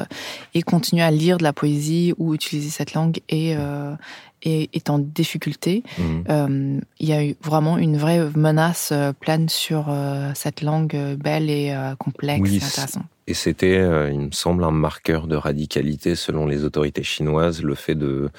et 0.54 0.62
continuer 0.62 1.04
à 1.04 1.12
lire 1.12 1.38
de 1.38 1.44
la 1.44 1.54
poésie 1.54 2.14
ou 2.18 2.34
utiliser 2.34 2.70
cette 2.70 2.94
langue 2.94 3.20
et, 3.30 3.56
euh, 3.58 3.96
est, 4.44 4.90
en 4.90 5.00
difficulté. 5.00 5.84
Mhm. 5.98 6.24
Euh, 6.30 6.80
il 7.00 7.08
y 7.08 7.14
a 7.14 7.26
eu 7.26 7.36
vraiment 7.42 7.78
une 7.78 7.98
vraie 7.98 8.30
menace 8.36 8.90
euh, 8.92 9.14
pleine 9.14 9.50
sur 9.50 9.94
cette 10.36 10.62
langue 10.62 10.96
belle 11.18 11.50
et 11.50 11.74
complexe 12.00 12.50
et 12.50 12.58
intéressante. 12.58 13.04
Et 13.28 13.34
c'était, 13.34 13.78
il 14.12 14.20
me 14.20 14.32
semble, 14.32 14.64
un 14.64 14.72
marqueur 14.72 15.28
de 15.28 15.36
radicalité 15.36 16.16
selon 16.16 16.46
les 16.46 16.64
autorités 16.64 17.04
chinoises, 17.04 17.62
le 17.64 17.76
fait 17.76 17.96
de 17.96 18.30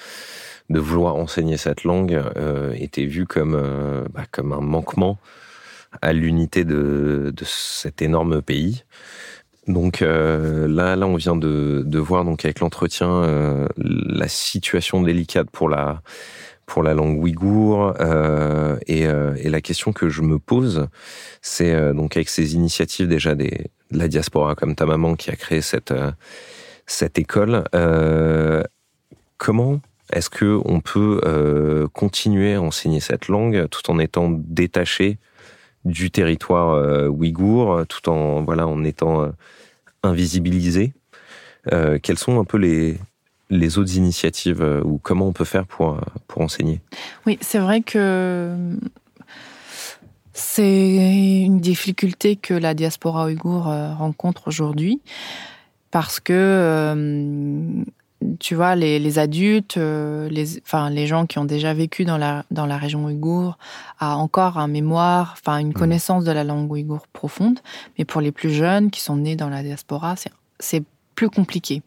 de 0.71 0.79
vouloir 0.79 1.17
enseigner 1.17 1.59
cette 1.59 1.85
langue 1.85 2.19
était 2.75 3.05
vu 3.05 3.27
comme 3.27 4.07
bah, 4.15 4.25
comme 4.31 4.53
un 4.53 4.63
manquement 4.63 5.19
à 6.01 6.13
l'unité 6.13 6.65
de, 6.65 7.33
de 7.35 7.45
cet 7.45 8.03
énorme 8.03 8.41
pays. 8.43 8.85
Donc 9.67 10.03
euh, 10.03 10.69
là, 10.69 10.95
là, 10.97 11.07
on 11.07 11.17
vient 11.17 11.37
de, 11.37 11.83
de 11.87 11.99
voir 11.99 12.25
donc 12.25 12.45
avec 12.45 12.61
l'entretien 12.61 13.09
euh, 13.09 13.67
la 13.77 14.29
situation 14.29 15.03
délicate 15.03 15.49
pour 15.51 15.69
la 15.69 16.03
pour 16.67 16.83
la 16.83 16.95
langue 16.95 17.23
ouïghour 17.23 17.95
euh, 18.01 18.77
et, 18.87 19.07
euh, 19.07 19.35
et, 19.37 19.49
la 19.51 19.61
question 19.61 19.93
que 19.93 20.09
je 20.09 20.23
me 20.23 20.39
pose, 20.39 20.89
c'est 21.43 21.73
euh, 21.73 21.93
donc 21.93 22.17
avec 22.17 22.29
ces 22.29 22.55
initiatives 22.55 23.09
déjà 23.09 23.35
des, 23.35 23.71
de 23.91 23.99
la 23.99 24.09
diaspora 24.09 24.55
comme 24.55 24.75
ta 24.75 24.87
maman 24.87 25.15
qui 25.15 25.31
a 25.31 25.37
créé 25.37 25.61
cette 25.61 25.95
cette 26.87 27.19
école, 27.19 27.65
comment 29.39 29.81
est-ce 30.13 30.29
que 30.29 30.61
on 30.67 30.81
peut 30.81 31.89
continuer 31.95 32.55
à 32.55 32.63
enseigner 32.63 33.01
cette 33.01 33.29
langue 33.29 33.69
tout 33.71 33.91
en 33.91 33.99
étant 33.99 34.29
détaché 34.31 35.19
du 35.85 36.11
territoire 36.11 37.11
ouïghour, 37.11 37.85
tout 37.89 38.09
en 38.09 38.43
voilà 38.43 38.67
en 38.67 38.85
étant 38.85 39.31
invisibilisé. 40.05 40.93
Euh, 41.73 41.99
quelles 42.03 42.19
sont 42.19 42.39
un 42.39 42.45
peu 42.45 42.59
les, 42.59 42.99
les 43.51 43.79
autres 43.79 43.97
initiatives 43.97 44.63
euh, 44.63 44.83
ou 44.83 44.99
comment 44.99 45.27
on 45.27 45.33
peut 45.33 45.45
faire 45.45 45.67
pour, 45.67 45.99
pour 46.29 46.43
enseigner? 46.43 46.81
Oui, 47.27 47.39
c'est 47.41 47.59
vrai 47.59 47.81
que 47.81 48.55
c'est 50.33 51.43
une 51.43 51.61
difficulté 51.61 52.37
que 52.37 52.55
la 52.55 52.75
diaspora 52.75 53.27
ouïghour 53.27 53.69
euh, 53.69 53.95
rencontre 53.95 54.49
aujourd'hui 54.49 55.01
parce 55.91 56.21
que 56.21 57.85
tu 58.41 58.55
vois, 58.55 58.75
les, 58.75 58.99
les 58.99 59.19
adultes, 59.19 59.77
les, 59.77 60.59
enfin, 60.63 60.91
les 60.91 61.07
gens 61.07 61.27
qui 61.27 61.39
ont 61.39 61.45
déjà 61.45 61.75
vécu 61.75 62.05
dans 62.05 62.19
la, 62.19 62.45
dans 62.51 62.67
la 62.67 62.77
région 62.77 63.05
ouïghour, 63.05 63.59
ont 64.01 64.07
encore 64.07 64.59
un 64.59 64.69
mémoire, 64.69 65.37
enfin, 65.39 65.59
une 65.59 65.69
mmh. 65.69 65.75
connaissance 65.75 66.25
de 66.25 66.33
la 66.33 66.45
langue 66.45 66.71
ouïghour 66.71 67.07
profonde. 67.13 67.61
Mais 67.99 68.05
pour 68.05 68.21
les 68.21 68.33
plus 68.33 68.51
jeunes 68.51 68.91
qui 68.91 69.01
sont 69.01 69.17
nés 69.17 69.37
dans 69.37 69.49
la 69.49 69.63
diaspora, 69.63 70.15
c'est 70.59 70.85
plus 71.15 71.31
compliqué. 71.31 71.83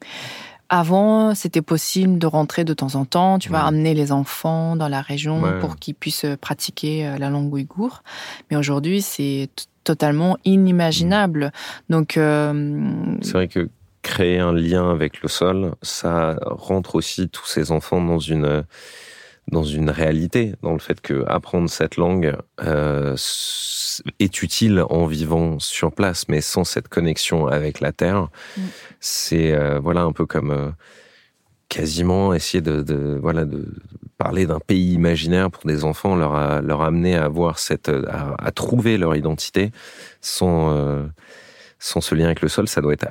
Avant, 0.70 1.34
c'était 1.34 1.62
possible 1.62 2.20
de 2.20 2.28
rentrer 2.28 2.66
de 2.66 2.74
temps 2.74 2.96
en 2.96 3.06
temps, 3.06 3.40
tu 3.40 3.50
vas 3.50 3.66
amener 3.66 3.94
les 3.94 4.12
enfants 4.12 4.76
dans 4.76 4.90
la 4.90 5.02
région 5.02 5.42
pour 5.62 5.78
qu'ils 5.78 5.96
puissent 5.96 6.26
pratiquer 6.42 7.08
euh, 7.08 7.18
la 7.18 7.30
langue 7.30 7.54
ouïghour. 7.54 8.04
Mais 8.52 8.58
aujourd'hui, 8.58 9.02
c'est 9.02 9.50
totalement 9.86 10.38
inimaginable. 10.44 11.54
Donc, 11.90 12.18
euh, 12.18 13.16
c'est 13.22 13.32
vrai 13.32 13.48
que 13.48 13.70
créer 14.08 14.40
un 14.40 14.54
lien 14.54 14.90
avec 14.90 15.22
le 15.22 15.28
sol, 15.28 15.74
ça 15.82 16.38
rentre 16.42 16.96
aussi 16.96 17.28
tous 17.28 17.46
ces 17.46 17.72
enfants 17.72 18.02
dans 18.02 18.20
une 18.20 18.64
dans 19.50 19.64
une 19.64 19.90
réalité, 19.90 20.54
dans 20.62 20.74
le 20.74 20.80
fait 20.80 21.00
que 21.00 21.24
apprendre 21.28 21.70
cette 21.70 21.96
langue 21.96 22.36
euh, 22.62 23.16
est 24.20 24.42
utile 24.42 24.84
en 24.90 25.06
vivant 25.06 25.58
sur 25.60 25.94
place, 25.94 26.28
mais 26.28 26.42
sans 26.42 26.66
cette 26.66 26.90
connexion 26.90 27.48
avec 27.48 27.80
la 27.80 27.94
terre, 27.94 28.24
mm. 28.58 28.62
c'est 29.00 29.54
euh, 29.54 29.80
voilà 29.80 30.02
un 30.02 30.12
peu 30.12 30.26
comme 30.26 30.52
euh, 30.52 30.70
quasiment 31.70 32.34
essayer 32.34 32.62
de, 32.62 32.82
de, 32.82 33.18
voilà 33.22 33.46
de 33.46 33.74
parler 34.18 34.46
d'un 34.46 34.60
pays 34.60 34.94
imaginaire 34.94 35.50
pour 35.52 35.66
des 35.66 35.84
enfants, 35.84 36.16
leur 36.16 36.62
leur 36.62 36.82
amener 36.82 37.16
à 37.16 37.26
avoir 37.26 37.60
cette 37.60 37.90
à, 37.90 38.36
à 38.38 38.52
trouver 38.52 38.98
leur 38.98 39.16
identité 39.16 39.72
sans 40.22 41.08
sans 41.80 42.02
ce 42.02 42.16
lien 42.16 42.26
avec 42.26 42.42
le 42.42 42.48
sol, 42.48 42.68
ça 42.68 42.82
doit 42.82 42.94
être 42.94 43.08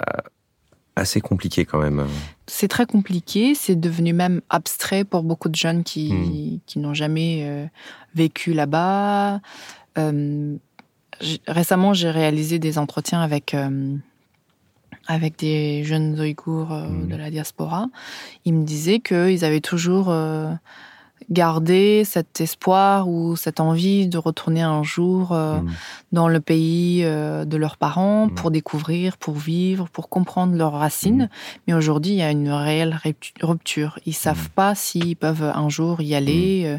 assez 0.96 1.20
compliqué 1.20 1.64
quand 1.66 1.78
même. 1.78 2.06
C'est 2.46 2.68
très 2.68 2.86
compliqué, 2.86 3.54
c'est 3.54 3.76
devenu 3.76 4.14
même 4.14 4.40
abstrait 4.48 5.04
pour 5.04 5.22
beaucoup 5.22 5.50
de 5.50 5.54
jeunes 5.54 5.84
qui, 5.84 6.12
hmm. 6.12 6.58
qui 6.66 6.78
n'ont 6.78 6.94
jamais 6.94 7.42
euh, 7.44 7.66
vécu 8.14 8.54
là-bas. 8.54 9.40
Euh, 9.98 10.56
récemment, 11.46 11.92
j'ai 11.92 12.10
réalisé 12.10 12.58
des 12.58 12.78
entretiens 12.78 13.20
avec, 13.20 13.52
euh, 13.52 13.94
avec 15.06 15.38
des 15.38 15.84
jeunes 15.84 16.18
Ouïghours 16.18 16.72
hmm. 16.72 17.08
de 17.08 17.16
la 17.16 17.30
diaspora. 17.30 17.86
Ils 18.46 18.54
me 18.54 18.64
disaient 18.64 19.00
qu'ils 19.00 19.44
avaient 19.44 19.60
toujours 19.60 20.06
garder 21.30 22.04
cet 22.04 22.40
espoir 22.40 23.08
ou 23.08 23.36
cette 23.36 23.60
envie 23.60 24.06
de 24.08 24.18
retourner 24.18 24.62
un 24.62 24.82
jour 24.82 25.32
euh, 25.32 25.60
mm. 25.60 25.70
dans 26.12 26.28
le 26.28 26.40
pays 26.40 27.02
euh, 27.04 27.44
de 27.44 27.56
leurs 27.56 27.76
parents 27.76 28.26
mm. 28.26 28.34
pour 28.34 28.50
découvrir, 28.50 29.16
pour 29.16 29.34
vivre, 29.34 29.88
pour 29.88 30.08
comprendre 30.08 30.54
leurs 30.54 30.72
racines. 30.72 31.24
Mm. 31.24 31.28
Mais 31.66 31.74
aujourd'hui, 31.74 32.12
il 32.12 32.18
y 32.18 32.22
a 32.22 32.30
une 32.30 32.50
réelle 32.50 32.98
rupture. 33.42 33.98
Ils 34.06 34.14
savent 34.14 34.50
pas 34.50 34.74
s'ils 34.74 35.16
peuvent 35.16 35.42
un 35.42 35.68
jour 35.68 36.00
y 36.00 36.14
aller. 36.14 36.62
Euh, 36.66 36.78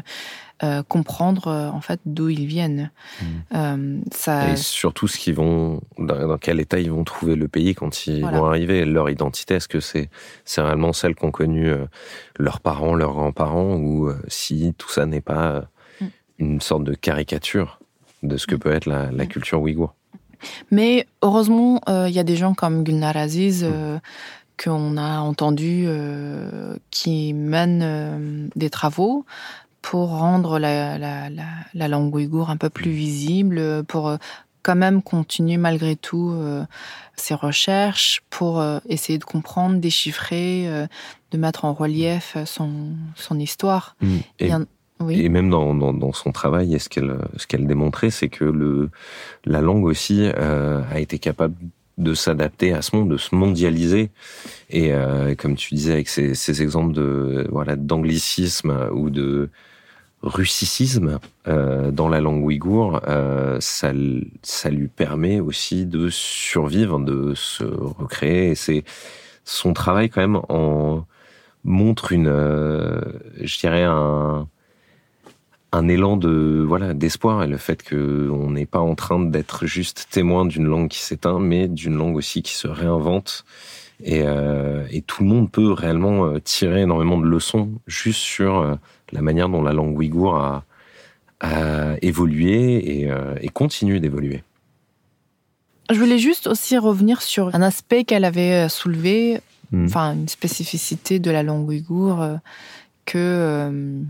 euh, 0.64 0.82
comprendre 0.82 1.46
euh, 1.46 1.70
en 1.70 1.80
fait 1.80 2.00
d'où 2.04 2.30
ils 2.30 2.46
viennent. 2.46 2.90
Mmh. 3.22 3.26
Euh, 3.54 3.98
ça... 4.10 4.50
Et 4.50 4.56
surtout 4.56 5.06
ce 5.06 5.16
qu'ils 5.16 5.36
vont, 5.36 5.80
dans, 5.98 6.36
quel 6.36 6.58
état 6.58 6.80
ils 6.80 6.90
vont 6.90 7.04
trouver 7.04 7.36
le 7.36 7.46
pays 7.46 7.76
quand 7.76 8.08
ils 8.08 8.22
vont 8.22 8.44
arriver. 8.44 8.84
Leur 8.84 9.08
identité, 9.08 9.54
est-ce 9.54 9.68
que 9.68 9.78
c'est 9.78 10.10
c'est 10.44 10.60
réellement 10.60 10.92
celle 10.92 11.14
qu'ont 11.14 11.30
connue 11.30 11.72
leurs 12.40 12.58
parents, 12.58 12.96
leurs 12.96 13.12
grands-parents, 13.12 13.76
ou 13.76 14.10
si 14.26 14.74
tout 14.76 14.88
ça 14.88 15.06
n'est 15.06 15.20
pas 15.20 15.66
mmh. 16.00 16.06
une 16.40 16.60
sorte 16.60 16.82
de 16.82 16.94
caricature 16.94 17.78
de 18.24 18.36
ce 18.36 18.48
que 18.48 18.56
mmh. 18.56 18.58
peut 18.58 18.72
être 18.72 18.86
la, 18.86 19.12
la 19.12 19.26
culture 19.26 19.62
ouïghour? 19.62 19.94
Mais 20.72 21.06
heureusement, 21.22 21.80
il 21.86 22.12
y 22.12 22.18
a 22.18 22.24
des 22.24 22.36
gens 22.36 22.54
comme 22.54 22.82
Gulnar 22.82 23.16
Aziz 23.16 23.64
qu'on 24.60 24.96
a 24.96 25.20
entendu 25.20 25.86
qui 26.90 27.32
mènent 27.32 28.50
des 28.56 28.70
travaux 28.70 29.24
pour 29.88 30.10
rendre 30.10 30.58
la, 30.58 30.98
la, 30.98 31.30
la, 31.30 31.46
la, 31.72 31.88
langue 31.88 32.14
ouïghour 32.14 32.50
un 32.50 32.58
peu 32.58 32.68
plus 32.68 32.90
visible, 32.90 33.82
pour 33.84 34.08
euh, 34.08 34.16
quand 34.62 34.76
même 34.76 35.00
continuer 35.00 35.56
malgré 35.56 35.96
tout 35.96 36.30
euh, 36.30 36.62
ses 37.16 37.32
recherches, 37.32 38.20
pour 38.28 38.60
euh, 38.60 38.80
essayer 38.86 39.18
de 39.18 39.24
comprendre, 39.24 39.78
déchiffrer, 39.78 40.68
de 41.30 41.38
mettre 41.38 41.64
en 41.64 41.72
relief 41.72 42.36
son, 42.44 42.90
son 43.14 43.38
histoire. 43.38 43.96
Mmh. 44.02 44.16
Et, 44.40 44.50
oui. 45.00 45.22
et, 45.22 45.30
même 45.30 45.48
dans, 45.48 45.74
dans, 45.74 45.94
dans, 45.94 46.12
son 46.12 46.32
travail, 46.32 46.78
ce 46.78 46.90
qu'elle 46.90 47.16
ce 47.38 47.46
qu'elle 47.46 47.66
démontrait, 47.66 48.10
c'est 48.10 48.28
que 48.28 48.44
le, 48.44 48.90
la 49.46 49.62
langue 49.62 49.84
aussi 49.84 50.26
a 50.26 51.00
été 51.00 51.18
capable 51.18 51.54
de 51.96 52.12
s'adapter 52.12 52.74
à 52.74 52.82
ce 52.82 52.94
monde, 52.94 53.10
de 53.10 53.16
se 53.16 53.34
mondialiser. 53.34 54.10
Et 54.68 54.92
comme 55.38 55.54
tu 55.54 55.74
disais 55.74 55.92
avec 55.92 56.10
ces, 56.10 56.34
ces 56.34 56.60
exemples 56.62 56.92
de 56.92 57.48
voilà 57.50 57.74
d'anglicisme 57.74 58.90
ou 58.92 59.08
de 59.08 59.48
russicisme 60.22 61.20
euh, 61.46 61.90
dans 61.90 62.08
la 62.08 62.20
langue 62.20 62.44
ouïghour, 62.44 63.00
euh, 63.06 63.58
ça, 63.60 63.92
ça 64.42 64.70
lui 64.70 64.88
permet 64.88 65.40
aussi 65.40 65.86
de 65.86 66.08
survivre, 66.08 66.98
de 66.98 67.34
se 67.34 67.64
recréer. 67.64 68.54
C'est 68.54 68.84
son 69.44 69.72
travail 69.72 70.10
quand 70.10 70.20
même 70.20 70.40
en 70.48 71.06
montre 71.64 72.12
une, 72.12 72.28
euh, 72.28 73.00
je 73.40 73.58
dirais 73.58 73.84
un, 73.84 74.48
un 75.72 75.88
élan 75.88 76.16
de 76.16 76.64
voilà 76.66 76.94
d'espoir 76.94 77.42
et 77.42 77.46
le 77.46 77.58
fait 77.58 77.82
que 77.82 78.28
on 78.30 78.50
n'est 78.50 78.66
pas 78.66 78.80
en 78.80 78.94
train 78.94 79.20
d'être 79.20 79.66
juste 79.66 80.08
témoin 80.10 80.46
d'une 80.46 80.66
langue 80.66 80.88
qui 80.88 81.00
s'éteint, 81.00 81.38
mais 81.38 81.68
d'une 81.68 81.96
langue 81.96 82.16
aussi 82.16 82.42
qui 82.42 82.54
se 82.54 82.68
réinvente. 82.68 83.44
Et, 84.04 84.22
tout 85.08 85.24
le 85.24 85.28
monde 85.28 85.50
peut 85.50 85.72
réellement 85.72 86.38
tirer 86.38 86.82
énormément 86.82 87.18
de 87.18 87.26
leçons 87.26 87.72
juste 87.88 88.20
sur 88.20 88.78
la 89.12 89.22
manière 89.22 89.48
dont 89.48 89.62
la 89.62 89.72
langue 89.72 89.96
ouïghour 89.96 90.36
a, 90.36 90.64
évolué 92.02 93.02
et, 93.02 93.10
euh, 93.10 93.36
et 93.40 93.48
continue 93.48 94.00
d'évoluer. 94.00 94.42
Je 95.88 95.98
voulais 95.98 96.18
juste 96.18 96.48
aussi 96.48 96.76
revenir 96.76 97.22
sur 97.22 97.54
un 97.54 97.62
aspect 97.62 98.02
qu'elle 98.02 98.24
avait 98.24 98.66
euh, 98.66 98.68
soulevé, 98.68 99.40
hmm. 99.70 99.84
enfin 99.84 100.14
une 100.14 100.28
spécificité 100.28 101.20
de 101.20 101.30
la 101.30 101.44
langue 101.44 101.68
ouïghour, 101.68 102.20
euh, 102.20 102.36
que, 103.04 104.02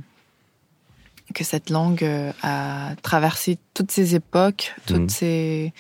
que 1.35 1.45
cette 1.45 1.69
langue 1.69 2.05
a 2.43 2.95
traversé 3.03 3.59
toutes 3.75 3.91
ces 3.91 4.15
époques, 4.15 4.75
toutes 4.87 5.03
hmm. 5.03 5.09
ces 5.11 5.73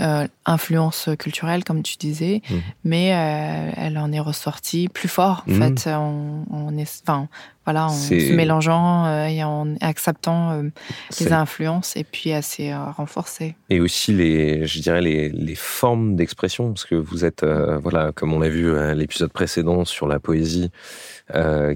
euh, 0.00 0.26
influence 0.44 1.08
culturelle, 1.20 1.62
comme 1.62 1.84
tu 1.84 1.96
disais, 1.96 2.42
mmh. 2.50 2.54
mais 2.82 3.14
euh, 3.14 3.70
elle 3.76 3.96
en 3.96 4.10
est 4.10 4.18
ressortie 4.18 4.88
plus 4.88 5.08
fort, 5.08 5.44
en 5.48 5.52
mmh. 5.52 5.62
fait, 5.62 5.86
est, 5.86 7.02
enfin, 7.06 7.28
voilà, 7.64 7.86
en 7.86 7.90
se 7.90 8.32
mélangeant 8.32 9.06
euh, 9.06 9.26
et 9.26 9.44
en 9.44 9.76
acceptant 9.80 10.62
les 11.20 11.32
influences, 11.32 11.96
et 11.96 12.02
puis 12.02 12.30
elle 12.30 12.42
s'est 12.42 12.74
renforcée. 12.74 13.54
Et 13.70 13.80
aussi 13.80 14.12
les, 14.12 14.66
je 14.66 14.80
dirais 14.80 15.00
les, 15.00 15.28
les 15.28 15.54
formes 15.54 16.16
d'expression, 16.16 16.72
parce 16.72 16.86
que 16.86 16.96
vous 16.96 17.24
êtes, 17.24 17.44
voilà, 17.44 18.10
comme 18.10 18.32
on 18.32 18.40
l'a 18.40 18.48
vu 18.48 18.76
à 18.76 18.94
l'épisode 18.94 19.30
précédent 19.30 19.84
sur 19.84 20.08
la 20.08 20.18
poésie, 20.18 20.72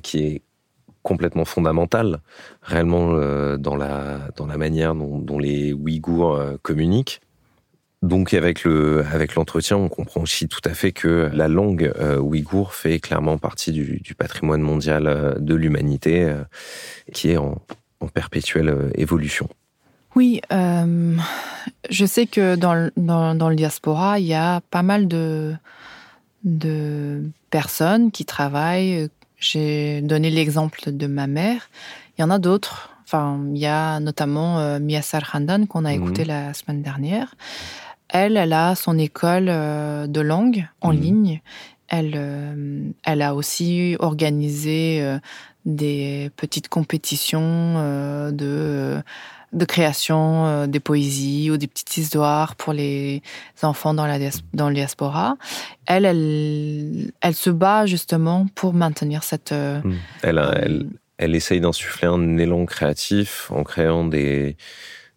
qui 0.02 0.18
est 0.18 0.42
complètement 1.04 1.44
fondamentale, 1.44 2.18
réellement 2.62 3.12
dans 3.57 3.76
la 3.76 4.28
dans 4.37 4.46
la 4.46 4.57
manière 4.57 4.96
dont, 4.96 5.18
dont 5.18 5.38
les 5.38 5.72
Ouïghours 5.72 6.42
communiquent 6.62 7.20
Donc 8.03 8.33
avec 8.33 8.63
le 8.63 9.05
avec 9.13 9.35
l'entretien, 9.35 9.77
on 9.77 9.89
comprend 9.89 10.21
aussi 10.21 10.47
tout 10.47 10.61
à 10.65 10.75
fait 10.75 10.93
que 10.93 11.31
la 11.33 11.49
langue 11.49 11.93
euh, 11.99 12.19
ouïghour 12.19 12.75
fait 12.75 13.01
clairement 13.01 13.39
partie 13.39 13.73
du, 13.73 13.99
du 14.01 14.15
patrimoine 14.15 14.61
mondial 14.61 15.07
euh, 15.09 15.35
de 15.39 15.55
l'humanité, 15.55 16.23
euh, 16.23 16.45
qui 17.13 17.31
est 17.31 17.37
en, 17.37 17.61
en 18.01 18.07
perpétuelle 18.07 18.93
évolution. 18.95 19.49
Oui, 20.15 20.41
euh, 20.53 21.17
je 21.91 22.07
sais 22.07 22.27
que 22.27 22.57
dans, 22.57 22.91
dans, 22.97 23.35
dans, 23.35 23.49
le 23.51 23.57
diaspora, 23.57 24.19
il 24.19 24.27
y 24.27 24.35
a 24.35 24.61
pas 24.71 24.83
mal 24.83 25.07
de, 25.07 25.55
de 26.45 27.23
personnes 27.51 28.11
qui 28.11 28.25
travaillent. 28.25 29.09
J'ai 29.39 30.01
donné 30.03 30.31
l'exemple 30.31 30.91
de 30.91 31.07
ma 31.07 31.27
mère. 31.27 31.69
Il 32.17 32.23
y 32.23 32.25
en 32.25 32.31
a 32.31 32.39
d'autres. 32.39 32.91
Enfin, 33.05 33.41
il 33.55 33.59
y 33.59 33.67
a 33.67 34.01
notamment 34.01 34.59
euh, 34.59 34.81
Miasar 34.81 35.31
Handan 35.33 35.67
qu'on 35.67 35.85
a 35.85 35.95
écouté 35.95 36.25
mmh. 36.25 36.29
la 36.29 36.55
semaine 36.55 36.83
dernière. 36.83 37.35
Elle, 38.09 38.37
elle 38.37 38.53
a 38.53 38.75
son 38.75 38.99
école 38.99 39.49
euh, 39.49 40.07
de 40.07 40.21
langue 40.21 40.66
en 40.81 40.92
mmh. 40.92 41.01
ligne. 41.01 41.40
Elle, 41.88 42.14
euh, 42.16 42.83
elle 43.05 43.23
a 43.23 43.35
aussi 43.35 43.97
organisé 43.99 45.03
euh, 45.03 45.18
des 45.64 46.31
petites 46.37 46.68
compétitions 46.68 48.31
de 48.31 49.03
de 49.53 49.64
création 49.64 50.47
euh, 50.47 50.66
des 50.66 50.81
poésies 50.81 51.51
ou 51.51 51.57
des 51.57 51.66
petites 51.66 51.97
histoires 51.97 52.55
pour 52.57 52.73
les 52.73 53.23
enfants 53.62 53.94
dans 53.94 54.07
la 54.07 54.18
dans 54.53 54.71
diaspora. 54.71 55.37
Elle, 55.87 56.05
elle, 56.05 57.12
elle 57.21 57.35
se 57.35 57.51
bat 57.51 57.87
justement 57.87 58.47
pour 58.55 58.75
maintenir 58.75 59.23
cette. 59.23 59.53
Mmh. 59.53 59.92
Elle, 60.23 60.38
elle, 60.38 60.87
elle 61.16 61.35
essaye 61.35 61.61
d'insuffler 61.61 62.09
un 62.09 62.37
élan 62.37 62.66
créatif 62.66 63.51
en 63.51 63.64
créant 63.64 64.05
des 64.05 64.57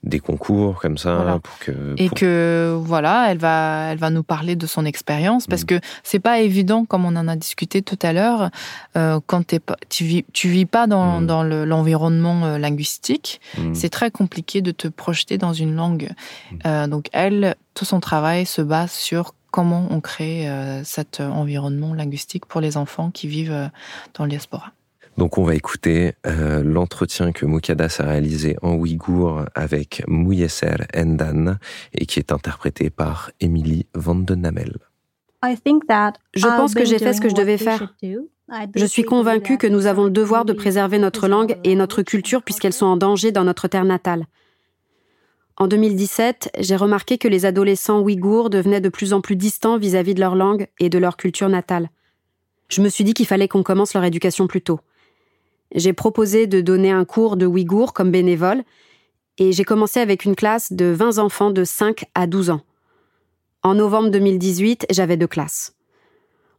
des 0.04 0.20
concours 0.20 0.80
comme 0.80 0.98
ça 0.98 1.16
voilà. 1.16 1.40
pour 1.40 1.60
que 1.60 1.72
et 1.98 2.10
que 2.10 2.76
voilà 2.80 3.28
elle 3.30 3.38
va 3.38 3.90
elle 3.92 4.00
va 4.00 4.10
nous 4.10 4.24
parler 4.24 4.56
de 4.56 4.66
son 4.66 4.84
expérience 4.86 5.46
parce 5.46 5.62
mmh. 5.62 5.68
que 5.68 5.80
c'est 6.04 6.20
pas 6.20 6.40
évident 6.40 6.86
comme 6.86 7.06
on 7.06 7.16
en 7.16 7.28
a 7.28 7.36
discuté 7.36 7.84
tout 7.84 8.00
à 8.02 8.12
l'heure 8.12 8.50
euh, 8.98 9.20
quand 9.28 9.46
t'es 9.46 9.60
pas 9.60 9.78
tu 9.90 10.04
vis 10.04 10.26
tu 10.34 10.50
vis 10.50 10.66
pas 10.66 10.88
dans, 10.88 11.22
mmh. 11.22 11.28
dans 11.28 11.44
l'environnement 11.44 12.42
le, 12.42 12.54
euh, 12.54 12.58
linguistique 12.58 13.42
mmh. 13.58 13.76
c'est 13.76 13.90
très 13.90 14.10
compliqué 14.10 14.62
de 14.62 14.72
te 14.72 14.88
projeter 14.88 15.38
dans 15.38 15.54
une 15.54 15.76
langue 15.76 16.10
euh, 16.66 16.88
donc 16.88 17.08
elle 17.12 17.56
tout 17.76 17.86
son 17.86 18.00
travail 18.00 18.48
se 18.48 18.64
base 18.64 18.92
sur 18.92 19.36
comment 19.52 19.86
on 19.92 20.02
crée 20.02 20.50
euh, 20.50 20.84
cet 20.84 21.20
environnement 21.20 21.94
linguistique 21.94 22.48
pour 22.48 22.60
les 22.60 22.76
enfants 22.76 23.12
qui 23.12 23.28
vivent 23.28 23.70
dans 24.16 24.24
le 24.24 24.32
diaspora 24.32 24.72
donc 25.22 25.38
on 25.38 25.44
va 25.44 25.54
écouter 25.54 26.14
euh, 26.26 26.64
l'entretien 26.64 27.32
que 27.32 27.46
Mukadas 27.46 27.98
a 28.00 28.06
réalisé 28.06 28.58
en 28.64 28.74
ouïghour 28.74 29.46
avec 29.54 30.04
Mouyeser 30.08 30.78
Endan 30.98 31.60
et 31.94 32.08
qui 32.08 32.18
est 32.18 32.32
interprété 32.32 32.90
par 32.90 33.30
Emily 33.40 33.86
Vandenamel. 33.94 34.78
Je 36.34 36.48
pense 36.48 36.74
que 36.74 36.86
j'ai 36.86 36.98
fait 36.98 37.14
ce 37.14 37.22
que 37.22 37.30
je 37.30 37.36
devais 37.36 37.60
faire. 37.60 37.94
Je 38.76 38.86
suis 38.88 39.04
convaincue 39.04 39.60
que 39.60 39.68
nous 39.68 39.86
avons 39.86 40.06
le 40.06 40.10
devoir 40.10 40.44
de 40.44 40.54
préserver 40.54 40.98
notre 40.98 41.28
langue 41.28 41.56
et 41.64 41.76
notre 41.76 42.02
culture 42.02 42.42
puisqu'elles 42.42 42.74
sont 42.74 42.88
en 42.88 42.98
danger 42.98 43.32
dans 43.32 43.44
notre 43.44 43.68
terre 43.68 43.86
natale. 43.86 44.26
En 45.56 45.68
2017, 45.68 46.50
j'ai 46.58 46.76
remarqué 46.76 47.20
que 47.20 47.28
les 47.28 47.46
adolescents 47.46 48.02
ouïghours 48.02 48.50
devenaient 48.50 48.82
de 48.82 48.90
plus 48.90 49.14
en 49.14 49.22
plus 49.22 49.36
distants 49.36 49.78
vis-à-vis 49.78 50.14
-vis 50.14 50.16
de 50.16 50.20
leur 50.20 50.34
langue 50.34 50.66
et 50.80 50.90
de 50.90 50.98
leur 50.98 51.16
culture 51.16 51.50
natale. 51.50 51.92
Je 52.70 52.82
me 52.82 52.90
suis 52.90 53.04
dit 53.04 53.14
qu'il 53.14 53.28
fallait 53.28 53.48
qu'on 53.48 53.62
commence 53.62 53.94
leur 53.94 54.04
éducation 54.04 54.48
plus 54.48 54.64
tôt. 54.64 54.80
J'ai 55.74 55.94
proposé 55.94 56.48
de 56.48 56.60
donner 56.60 56.92
un 56.92 57.06
cours 57.06 57.38
de 57.38 57.46
ouïghour 57.46 57.94
comme 57.94 58.12
bénévole 58.12 58.64
et 59.38 59.54
j'ai 59.54 59.64
commencé 59.64 60.00
avec 60.00 60.26
une 60.26 60.36
classe 60.36 60.74
de 60.74 60.86
20 60.86 61.18
enfants 61.18 61.52
de 61.52 61.64
5 61.64 62.06
à 62.14 62.28
12 62.28 62.50
ans. 62.50 62.62
En 63.64 63.76
novembre 63.76 64.10
2018, 64.10 64.88
j'avais 64.90 65.18
deux 65.18 65.28
classes. 65.28 65.76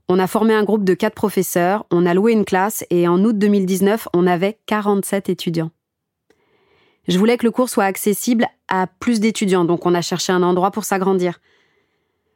On 0.09 0.19
a 0.19 0.27
formé 0.27 0.55
un 0.55 0.65
groupe 0.65 0.85
de 0.85 0.95
quatre 0.95 1.15
professeurs, 1.15 1.85
on 1.91 2.07
a 2.07 2.15
loué 2.15 2.33
une 2.33 2.45
classe 2.45 2.85
et 2.91 3.07
en 3.07 3.23
août 3.23 3.37
2019, 3.39 4.09
on 4.15 4.27
avait 4.27 4.59
47 4.67 5.29
étudiants. 5.29 5.71
Je 7.07 7.19
voulais 7.19 7.37
que 7.37 7.45
le 7.45 7.51
cours 7.51 7.69
soit 7.69 7.85
accessible 7.85 8.47
à 8.69 8.87
plus 8.87 9.21
d'étudiants, 9.21 9.65
donc 9.65 9.85
on 9.85 9.95
a 9.95 10.03
cherché 10.03 10.33
un 10.33 10.43
endroit 10.43 10.71
pour 10.71 10.85
s'agrandir. 10.85 11.41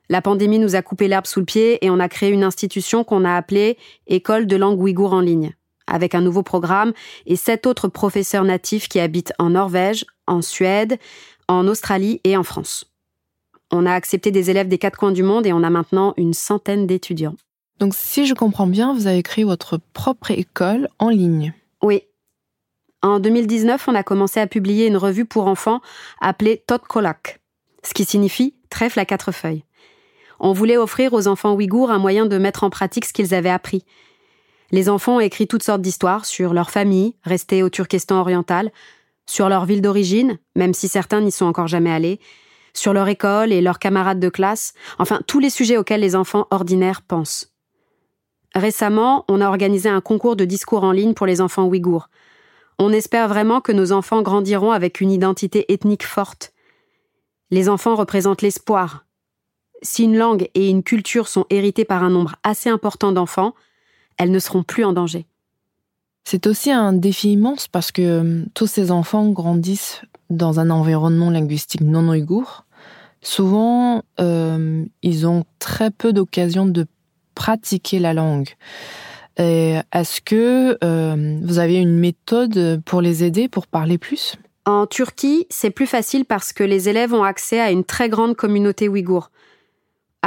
La 0.09 0.23
pandémie 0.23 0.59
nous 0.59 0.77
a 0.77 0.83
coupé 0.83 1.09
l'herbe 1.09 1.27
sous 1.27 1.41
le 1.41 1.47
pied 1.47 1.85
et 1.85 1.91
on 1.91 1.99
a 1.99 2.09
créé 2.09 2.31
une 2.31 2.45
institution 2.45 3.03
qu'on 3.03 3.25
a 3.25 3.35
appelée 3.35 3.79
École 4.07 4.47
de 4.47 4.57
langue 4.57 4.81
ouïghour 4.81 5.13
en 5.13 5.21
ligne 5.21 5.56
avec 5.87 6.15
un 6.15 6.21
nouveau 6.21 6.43
programme 6.43 6.93
et 7.27 7.37
sept 7.37 7.67
autres 7.67 7.89
professeurs 7.89 8.45
natifs 8.45 8.89
qui 8.89 9.01
habitent 9.01 9.33
en 9.39 9.51
Norvège, 9.51 10.05
en 10.27 10.43
Suède, 10.43 10.99
en 11.49 11.67
Australie 11.67 12.21
et 12.25 12.37
en 12.37 12.43
France. 12.43 12.85
On 13.71 13.87
a 13.87 13.93
accepté 13.93 14.31
des 14.31 14.51
élèves 14.51 14.69
des 14.69 14.79
quatre 14.79 14.99
coins 14.99 15.13
du 15.13 15.23
monde 15.23 15.47
et 15.47 15.53
on 15.53 15.63
a 15.63 15.71
maintenant 15.71 16.15
une 16.17 16.35
centaine 16.35 16.87
d'étudiants. 16.87 17.37
Donc 17.79 17.95
si 17.95 18.27
je 18.27 18.35
comprends 18.35 18.67
bien, 18.67 18.95
vous 18.95 19.07
avez 19.07 19.23
créé 19.23 19.45
votre 19.45 19.79
propre 19.93 20.31
école 20.31 20.89
en 20.99 21.09
ligne. 21.09 21.53
Oui. 21.83 22.03
En 23.03 23.21
2019, 23.21 23.89
on 23.89 23.95
a 23.95 24.03
commencé 24.03 24.41
à 24.41 24.47
publier 24.47 24.87
une 24.87 24.97
revue 24.97 25.27
pour 25.27 25.47
enfants 25.47 25.81
appelée 26.21 26.63
Kolak, 26.89 27.41
ce 27.83 27.93
qui 27.93 28.05
signifie 28.05 28.55
trèfle 28.71 28.99
à 28.99 29.05
quatre 29.05 29.33
feuilles. 29.33 29.65
On 30.41 30.53
voulait 30.53 30.77
offrir 30.77 31.13
aux 31.13 31.29
enfants 31.29 31.55
ouïghours 31.55 31.91
un 31.91 31.99
moyen 31.99 32.27
de 32.27 32.39
mettre 32.39 32.65
en 32.65 32.71
pratique 32.71 33.05
ce 33.05 33.13
qu'ils 33.13 33.35
avaient 33.35 33.51
appris, 33.51 33.85
les 34.73 34.89
enfants 34.89 35.17
ont 35.17 35.21
écrit 35.21 35.47
toutes 35.47 35.63
sortes 35.63 35.83
d'histoires 35.83 36.25
sur 36.25 36.53
leur 36.53 36.71
famille, 36.71 37.15
restée 37.23 37.63
au 37.63 37.71
Turkestan 37.71 38.21
oriental, 38.21 38.73
sur 39.27 39.49
leur 39.49 39.65
ville 39.65 39.83
d'origine, 39.83 40.39
même 40.55 40.75
si 40.75 40.89
certains 40.89 41.21
n'y 41.21 41.33
sont 41.33 41.47
encore 41.47 41.67
jamais 41.67 41.91
allés, 41.91 42.21
sur 42.75 42.93
leur 42.93 43.09
école 43.09 43.53
et 43.53 43.61
leurs 43.61 43.79
camarades 43.79 44.21
de 44.21 44.29
classe, 44.29 44.75
enfin 44.99 45.21
tous 45.27 45.41
les 45.41 45.51
sujets 45.51 45.77
auxquels 45.77 46.01
les 46.01 46.15
enfants 46.15 46.47
ordinaires 46.51 47.03
pensent. 47.03 47.53
Récemment, 48.55 49.25
on 49.29 49.41
a 49.41 49.49
organisé 49.49 49.89
un 49.89 50.01
concours 50.01 50.37
de 50.37 50.45
discours 50.45 50.85
en 50.85 50.93
ligne 50.93 51.15
pour 51.15 51.27
les 51.27 51.41
enfants 51.41 51.67
ouïghours. 51.67 52.09
On 52.79 52.93
espère 52.93 53.29
vraiment 53.29 53.61
que 53.61 53.73
nos 53.73 53.93
enfants 53.93 54.23
grandiront 54.23 54.71
avec 54.71 55.01
une 55.01 55.11
identité 55.11 55.73
ethnique 55.73 56.05
forte. 56.07 56.53
Les 57.51 57.69
enfants 57.69 57.95
représentent 57.95 58.43
l'espoir. 58.43 59.05
Si 59.83 60.05
une 60.05 60.17
langue 60.17 60.49
et 60.55 60.69
une 60.69 60.83
culture 60.83 61.29
sont 61.29 61.47
héritées 61.51 61.85
par 61.85 62.03
un 62.03 62.11
nombre 62.11 62.37
assez 62.43 62.69
important 62.69 63.13
d'enfants, 63.13 63.55
elles 64.19 64.31
ne 64.31 64.39
seront 64.39 64.63
plus 64.63 64.85
en 64.85 64.93
danger. 64.93 65.27
C'est 66.25 66.49
aussi 66.49 66.73
un 66.73 66.93
défi 66.93 67.33
immense 67.33 67.69
parce 67.69 67.93
que 67.93 68.03
euh, 68.03 68.45
tous 68.53 68.67
ces 68.67 68.91
enfants 68.91 69.29
grandissent 69.29 70.03
dans 70.29 70.59
un 70.59 70.71
environnement 70.71 71.31
linguistique 71.31 71.83
non 71.83 72.09
ouïghour. 72.09 72.65
Souvent, 73.23 74.03
euh, 74.19 74.85
ils 75.03 75.27
ont 75.27 75.45
très 75.61 75.93
peu 75.93 76.13
d'occasions 76.13 76.67
de 76.67 76.87
pratiquer 77.37 78.01
la 78.01 78.13
langue. 78.13 78.49
Est-ce 79.37 80.23
que 80.23 80.79
euh, 80.83 81.39
vous 81.43 81.59
avez 81.59 81.77
une 81.77 81.99
méthode 81.99 82.81
pour 82.87 83.03
les 83.03 83.23
aider, 83.23 83.49
pour 83.49 83.67
parler 83.67 83.99
plus? 83.99 84.37
En 84.65 84.87
Turquie, 84.87 85.47
c'est 85.49 85.71
plus 85.71 85.87
facile 85.87 86.25
parce 86.25 86.53
que 86.53 86.65
les 86.65 86.89
élèves 86.89 87.15
ont 87.15 87.23
accès 87.23 87.61
à 87.61 87.71
une 87.71 87.85
très 87.85 88.09
grande 88.09 88.35
communauté 88.35 88.89
ouïghour. 88.89 89.31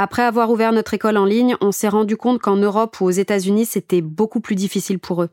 Après 0.02 0.22
avoir 0.22 0.50
ouvert 0.50 0.72
notre 0.72 0.94
école 0.94 1.18
en 1.18 1.26
ligne, 1.26 1.56
on 1.60 1.72
s'est 1.72 1.90
rendu 1.90 2.16
compte 2.16 2.40
qu'en 2.40 2.56
Europe 2.56 3.02
ou 3.02 3.04
aux 3.04 3.10
États-Unis, 3.10 3.66
c'était 3.66 4.00
beaucoup 4.00 4.40
plus 4.40 4.54
difficile 4.54 4.98
pour 4.98 5.22
eux. 5.22 5.28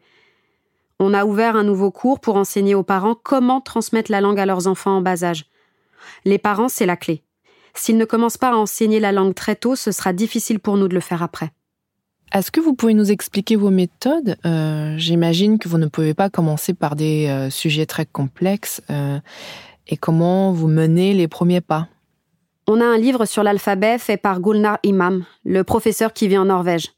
On 0.99 1.13
a 1.13 1.23
ouvert 1.23 1.56
un 1.56 1.63
nouveau 1.63 1.89
cours 1.89 2.19
pour 2.19 2.36
enseigner 2.36 2.75
aux 2.75 2.84
parents 2.84 3.15
comment 3.15 3.62
transmettre 3.62 4.12
la 4.12 4.19
langue 4.19 4.41
à 4.41 4.45
leurs 4.45 4.67
enfants 4.67 4.97
en 4.97 5.01
bas 5.01 5.23
âge. 5.23 5.45
Les 6.25 6.38
parents, 6.38 6.67
c'est 6.67 6.86
la 6.86 6.97
clé. 6.97 7.23
S'ils 7.75 7.95
ne 7.95 8.03
commencent 8.03 8.36
pas 8.36 8.49
à 8.49 8.58
enseigner 8.58 8.99
la 8.99 9.13
langue 9.13 9.34
très 9.34 9.56
tôt, 9.56 9.77
ce 9.77 9.93
sera 9.93 10.12
difficile 10.12 10.60
pour 10.60 10.75
nous 10.75 10.89
de 10.89 10.95
le 10.95 10.99
faire 10.99 11.23
après. 11.23 11.51
Est-ce 12.34 12.51
que 12.51 12.60
vous 12.60 12.73
pouvez 12.73 12.93
nous 12.93 13.10
expliquer 13.10 13.56
vos 13.56 13.71
méthodes? 13.71 14.36
Euh, 14.45 14.97
J'imagine 14.97 15.60
que 15.60 15.69
vous 15.69 15.77
ne 15.77 15.88
pouvez 15.88 16.13
pas 16.13 16.30
commencer 16.30 16.73
par 16.73 16.97
des 16.97 17.27
euh, 17.30 17.49
sujets 17.49 17.86
très 17.86 18.06
complexes. 18.06 18.82
Euh, 18.89 19.17
et 19.88 19.95
comment 19.95 20.51
vous 20.51 20.67
menez 20.67 21.13
les 21.13 21.30
premiers 21.30 21.62
pas 21.62 21.88
on 22.67 22.82
a 22.82 22.86
un 22.86 22.97
livre 22.97 23.25
sur 23.25 23.43
l'alphabet 23.43 23.97
fait 23.97 24.17
par 24.17 24.41
Gulnar 24.41 24.77
Imam, 24.84 25.23
le 25.45 25.63
professeur 25.63 26.12
qui 26.12 26.27
vit 26.27 26.38
en 26.38 26.45
Norvège. 26.45 26.91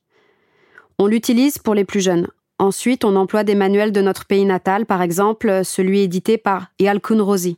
On 0.98 1.06
l'utilise 1.06 1.60
pour 1.60 1.76
les 1.76 1.86
plus 1.86 2.02
jeunes. 2.02 2.28
Ensuite, 2.58 3.06
on 3.06 3.16
emploie 3.16 3.44
des 3.44 3.56
manuels 3.56 3.92
de 3.92 4.02
notre 4.02 4.26
pays 4.26 4.46
natal, 4.46 4.86
par 4.86 5.02
exemple 5.02 5.62
celui 5.64 6.02
édité 6.02 6.38
par 6.38 6.68
Yalkun 6.80 7.22
Rosi. 7.22 7.58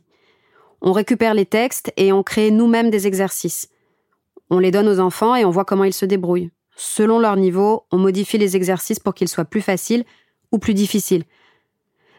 On 0.82 0.92
récupère 0.92 1.34
les 1.34 1.46
textes 1.46 1.92
et 1.96 2.12
on 2.12 2.22
crée 2.22 2.50
nous-mêmes 2.50 2.90
des 2.90 3.06
exercices. 3.06 3.68
On 4.50 4.58
les 4.58 4.70
donne 4.70 4.88
aux 4.88 5.00
enfants 5.00 5.34
et 5.34 5.44
on 5.44 5.50
voit 5.50 5.64
comment 5.64 5.84
ils 5.84 5.94
se 5.94 6.04
débrouillent. 6.04 6.50
Selon 6.76 7.18
leur 7.18 7.36
niveau, 7.36 7.86
on 7.90 7.98
modifie 7.98 8.38
les 8.38 8.56
exercices 8.56 8.98
pour 8.98 9.14
qu'ils 9.14 9.28
soient 9.28 9.44
plus 9.44 9.60
faciles 9.62 10.04
ou 10.52 10.58
plus 10.58 10.74
difficiles. 10.74 11.24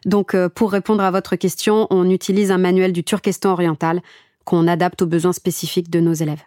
Donc, 0.06 0.34
euh, 0.34 0.50
pour 0.50 0.72
répondre 0.72 1.04
à 1.04 1.12
votre 1.12 1.36
question, 1.36 1.88
on 1.90 2.10
utilise 2.10 2.52
un 2.52 2.58
manuel 2.58 2.92
du 2.92 3.04
Turkestan 3.04 3.52
oriental 3.52 4.02
qu'on 4.46 4.68
adapte 4.68 5.02
aux 5.02 5.08
besoins 5.08 5.34
spécifiques 5.34 5.90
de 5.90 6.00
nos 6.00 6.14
élèves. 6.14 6.44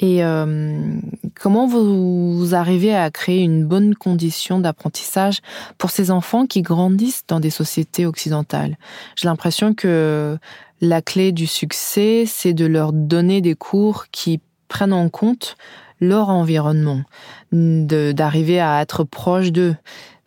Et 0.00 0.24
euh, 0.24 0.98
comment 1.38 1.66
vous, 1.66 2.54
arrivez 2.54 2.94
à 2.94 3.10
créer 3.10 3.42
une 3.42 3.66
bonne 3.66 3.94
condition 3.94 4.58
d'apprentissage 4.58 5.40
pour 5.76 5.90
ces 5.90 6.10
enfants 6.10 6.46
qui 6.46 6.62
grandissent 6.62 7.24
dans 7.28 7.38
des 7.38 7.50
sociétés 7.50 8.06
occidentales? 8.06 8.78
J'ai 9.14 9.28
l'impression 9.28 9.74
que 9.74 10.38
La 10.80 11.02
clé 11.02 11.32
du 11.32 11.46
succès, 11.46 12.24
c'est 12.26 12.54
de 12.54 12.64
leur 12.64 12.94
donner 12.94 13.42
des 13.42 13.54
cours 13.54 14.06
qui 14.10 14.40
prennent 14.68 14.94
en 14.94 15.10
compte 15.10 15.56
leur 16.00 16.28
environnement, 16.28 17.02
d'arriver 17.52 18.60
à 18.60 18.80
être 18.80 19.04
proche 19.04 19.52
d'eux, 19.52 19.76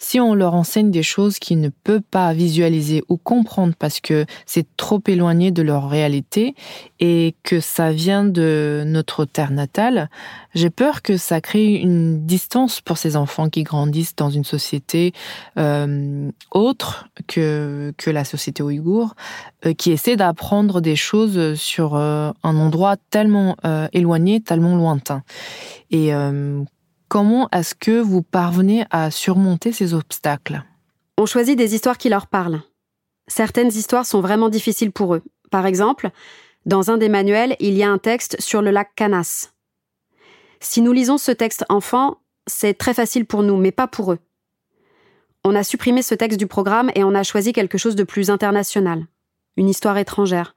si 0.04 0.20
on 0.20 0.36
leur 0.36 0.54
enseigne 0.54 0.92
des 0.92 1.02
choses 1.02 1.40
qu'ils 1.40 1.62
ne 1.62 1.70
peuvent 1.70 2.02
pas 2.02 2.34
visualiser 2.34 3.06
ou 3.08 3.16
comprendre 3.16 3.74
parce 3.80 4.02
que 4.02 4.26
c'est 4.46 4.68
trop 4.76 5.02
éloigné 5.08 5.50
de 5.52 5.62
leur 5.62 5.90
réalité 5.90 6.56
et 7.00 7.36
que 7.44 7.62
ça 7.62 7.94
vient 7.94 8.26
de 8.26 8.84
notre 8.86 9.24
terre 9.24 9.52
natale, 9.52 10.10
j'ai 10.56 10.70
peur 10.70 11.04
que 11.04 11.16
ça 11.16 11.40
crée 11.40 11.76
une 11.76 12.26
distance 12.26 12.82
pour 12.82 12.98
ces 12.98 13.16
enfants 13.16 13.50
qui 13.50 13.64
grandissent 13.64 14.16
dans 14.16 14.30
une 14.30 14.44
société 14.44 15.14
euh, 15.58 16.30
autre 16.52 17.08
que, 17.28 17.94
que 17.98 18.10
la 18.10 18.26
société 18.26 18.62
ouïghour, 18.62 19.16
euh, 19.66 19.74
qui 19.74 19.94
essaie 19.94 20.18
d'apprendre 20.18 20.82
des 20.82 20.98
choses 20.98 21.56
sur 21.56 21.96
euh, 21.96 22.32
un 22.44 22.58
endroit 22.58 22.98
tellement 23.10 23.56
éloigné, 23.94 24.42
tellement 24.42 24.76
lointain. 24.76 25.24
Et 25.92 26.14
Comment 27.14 27.48
est-ce 27.52 27.76
que 27.76 28.02
vous 28.02 28.24
parvenez 28.24 28.86
à 28.90 29.12
surmonter 29.12 29.72
ces 29.72 29.94
obstacles? 29.94 30.64
On 31.20 31.28
choisit 31.28 31.56
des 31.56 31.76
histoires 31.76 32.00
qui 32.00 32.10
leur 32.10 32.26
parlent. 32.26 32.64
Certaines 33.28 33.68
histoires 33.68 34.08
sont 34.08 34.20
vraiment 34.20 34.50
difficiles 34.50 34.92
pour 34.92 35.14
eux. 35.14 35.22
Par 35.52 35.68
exemple, 35.68 36.10
dans 36.66 36.90
un 36.90 36.98
des 36.98 37.10
manuels, 37.10 37.56
il 37.60 37.76
y 37.76 37.84
a 37.84 37.92
un 37.92 38.00
texte 38.00 38.42
sur 38.42 38.64
le 38.64 38.72
lac 38.72 38.96
Canas. 38.96 39.52
Si 40.60 40.82
nous 40.82 40.92
lisons 40.92 41.20
ce 41.20 41.32
texte 41.32 41.66
enfant, 41.70 42.18
c'est 42.48 42.74
très 42.74 42.96
facile 42.96 43.28
pour 43.28 43.44
nous, 43.44 43.58
mais 43.58 43.72
pas 43.72 43.86
pour 43.86 44.14
eux. 44.14 44.20
On 45.44 45.54
a 45.54 45.64
supprimé 45.64 46.02
ce 46.02 46.16
texte 46.16 46.40
du 46.40 46.48
programme 46.48 46.90
et 46.96 47.04
on 47.04 47.14
a 47.14 47.22
choisi 47.22 47.54
quelque 47.54 47.78
chose 47.78 47.96
de 47.96 48.04
plus 48.04 48.32
international, 48.32 49.06
une 49.56 49.70
histoire 49.70 50.00
étrangère. 50.00 50.56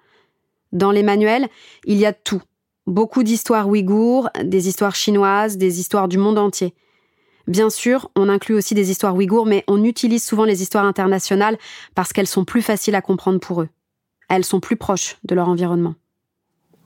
Dans 0.72 0.90
les 0.90 1.02
manuels, 1.02 1.50
il 1.84 1.98
y 1.98 2.06
a 2.06 2.14
tout, 2.14 2.40
Beaucoup 2.86 3.22
d'histoires 3.22 3.68
ouïghours, 3.68 4.28
des 4.44 4.68
histoires 4.68 4.94
chinoises, 4.94 5.56
des 5.56 5.80
histoires 5.80 6.08
du 6.08 6.18
monde 6.18 6.38
entier. 6.38 6.74
Bien 7.48 7.70
sûr, 7.70 8.10
on 8.16 8.28
inclut 8.28 8.54
aussi 8.54 8.74
des 8.74 8.90
histoires 8.90 9.14
ouïghours, 9.14 9.46
mais 9.46 9.64
on 9.68 9.84
utilise 9.84 10.24
souvent 10.24 10.44
les 10.44 10.62
histoires 10.62 10.84
internationales 10.84 11.58
parce 11.94 12.12
qu'elles 12.12 12.26
sont 12.26 12.44
plus 12.44 12.62
faciles 12.62 12.94
à 12.94 13.00
comprendre 13.00 13.38
pour 13.38 13.62
eux. 13.62 13.68
Elles 14.28 14.44
sont 14.44 14.60
plus 14.60 14.76
proches 14.76 15.16
de 15.24 15.34
leur 15.34 15.48
environnement. 15.48 15.94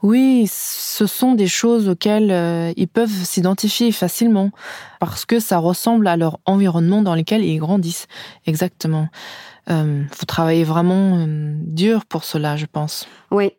Oui, 0.03 0.47
ce 0.51 1.07
sont 1.07 1.35
des 1.35 1.47
choses 1.47 1.89
auxquelles 1.89 2.31
euh, 2.31 2.73
ils 2.77 2.89
peuvent 2.89 3.11
s'identifier 3.11 3.93
facilement 3.93 4.51
parce 4.99 5.27
que 5.27 5.41
ça 5.41 5.59
ressemble 5.59 6.07
à 6.07 6.17
leur 6.17 6.39
environnement 6.47 7.03
dans 7.03 7.15
lequel 7.15 7.45
ils 7.45 7.59
grandissent. 7.59 8.07
Exactement. 8.47 9.09
Euh, 9.69 10.03
vous 10.19 10.27
travaillez 10.27 10.65
vraiment 10.65 11.19
euh, 11.19 11.55
dur 11.67 12.07
pour 12.07 12.25
cela, 12.25 12.57
je 12.57 12.65
pense. 12.65 13.07
Oui, 13.31 13.53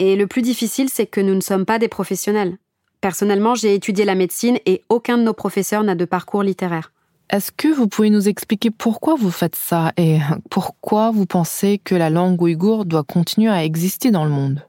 et 0.00 0.16
le 0.16 0.26
plus 0.26 0.42
difficile, 0.42 0.88
c'est 0.88 1.06
que 1.06 1.20
nous 1.20 1.34
ne 1.34 1.40
sommes 1.40 1.66
pas 1.66 1.78
des 1.78 1.86
professionnels. 1.86 2.56
Personnellement, 3.02 3.54
j'ai 3.54 3.74
étudié 3.74 4.04
la 4.04 4.14
médecine 4.14 4.58
et 4.64 4.82
aucun 4.88 5.18
de 5.18 5.22
nos 5.22 5.34
professeurs 5.34 5.84
n'a 5.84 5.94
de 5.94 6.06
parcours 6.06 6.42
littéraire. 6.42 6.90
Est-ce 7.28 7.52
que 7.52 7.68
vous 7.68 7.86
pouvez 7.86 8.10
nous 8.10 8.28
expliquer 8.28 8.70
pourquoi 8.70 9.14
vous 9.14 9.30
faites 9.30 9.54
ça 9.54 9.92
et 9.98 10.18
pourquoi 10.50 11.10
vous 11.10 11.26
pensez 11.26 11.78
que 11.78 11.94
la 11.94 12.10
langue 12.10 12.40
ouïghour 12.40 12.86
doit 12.86 13.04
continuer 13.04 13.50
à 13.50 13.62
exister 13.62 14.10
dans 14.10 14.24
le 14.24 14.30
monde? 14.30 14.66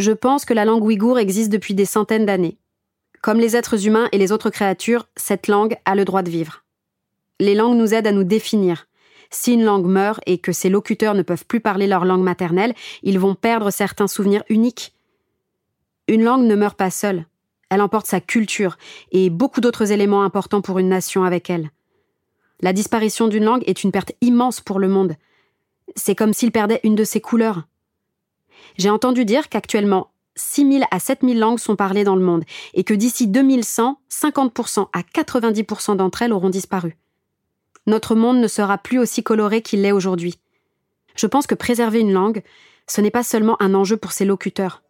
Je 0.00 0.12
pense 0.12 0.44
que 0.44 0.52
la 0.52 0.64
langue 0.64 0.84
ouïghour 0.84 1.18
existe 1.18 1.50
depuis 1.50 1.74
des 1.74 1.86
centaines 1.86 2.26
d'années. 2.26 2.58
Comme 3.22 3.38
les 3.38 3.56
êtres 3.56 3.86
humains 3.86 4.08
et 4.12 4.18
les 4.18 4.32
autres 4.32 4.50
créatures, 4.50 5.08
cette 5.16 5.46
langue 5.46 5.76
a 5.84 5.94
le 5.94 6.04
droit 6.04 6.22
de 6.22 6.30
vivre. 6.30 6.64
Les 7.38 7.54
langues 7.54 7.78
nous 7.78 7.94
aident 7.94 8.08
à 8.08 8.12
nous 8.12 8.24
définir, 8.24 8.86
si 9.34 9.54
une 9.54 9.64
langue 9.64 9.86
meurt 9.86 10.20
et 10.26 10.38
que 10.38 10.52
ses 10.52 10.68
locuteurs 10.68 11.14
ne 11.14 11.22
peuvent 11.22 11.44
plus 11.46 11.60
parler 11.60 11.86
leur 11.86 12.04
langue 12.04 12.22
maternelle, 12.22 12.74
ils 13.02 13.18
vont 13.18 13.34
perdre 13.34 13.70
certains 13.70 14.06
souvenirs 14.06 14.44
uniques. 14.48 14.94
Une 16.08 16.22
langue 16.22 16.44
ne 16.44 16.54
meurt 16.54 16.76
pas 16.76 16.90
seule. 16.90 17.26
Elle 17.70 17.80
emporte 17.80 18.06
sa 18.06 18.20
culture 18.20 18.76
et 19.10 19.30
beaucoup 19.30 19.60
d'autres 19.60 19.90
éléments 19.90 20.22
importants 20.22 20.60
pour 20.60 20.78
une 20.78 20.88
nation 20.88 21.24
avec 21.24 21.50
elle. 21.50 21.70
La 22.60 22.72
disparition 22.72 23.26
d'une 23.26 23.44
langue 23.44 23.64
est 23.66 23.82
une 23.82 23.90
perte 23.90 24.12
immense 24.20 24.60
pour 24.60 24.78
le 24.78 24.88
monde. 24.88 25.16
C'est 25.96 26.14
comme 26.14 26.32
s'il 26.32 26.52
perdait 26.52 26.80
une 26.84 26.94
de 26.94 27.04
ses 27.04 27.20
couleurs. 27.20 27.64
J'ai 28.78 28.90
entendu 28.90 29.24
dire 29.24 29.48
qu'actuellement, 29.48 30.10
6 30.36 30.72
000 30.72 30.84
à 30.90 30.98
7 31.00 31.20
000 31.22 31.34
langues 31.34 31.58
sont 31.58 31.76
parlées 31.76 32.04
dans 32.04 32.16
le 32.16 32.24
monde 32.24 32.44
et 32.74 32.84
que 32.84 32.94
d'ici 32.94 33.26
2100, 33.28 33.98
50% 34.10 34.88
à 34.92 35.00
90% 35.00 35.96
d'entre 35.96 36.22
elles 36.22 36.32
auront 36.32 36.50
disparu 36.50 36.96
notre 37.86 38.14
monde 38.14 38.38
ne 38.38 38.48
sera 38.48 38.78
plus 38.78 38.98
aussi 38.98 39.22
coloré 39.22 39.62
qu'il 39.62 39.82
l'est 39.82 39.92
aujourd'hui. 39.92 40.38
Je 41.16 41.26
pense 41.26 41.46
que 41.46 41.54
préserver 41.54 42.00
une 42.00 42.12
langue, 42.12 42.42
ce 42.86 43.00
n'est 43.00 43.10
pas 43.10 43.22
seulement 43.22 43.60
un 43.60 43.74
enjeu 43.74 43.96
pour 43.96 44.12
ses 44.12 44.24
locuteurs. 44.24 44.82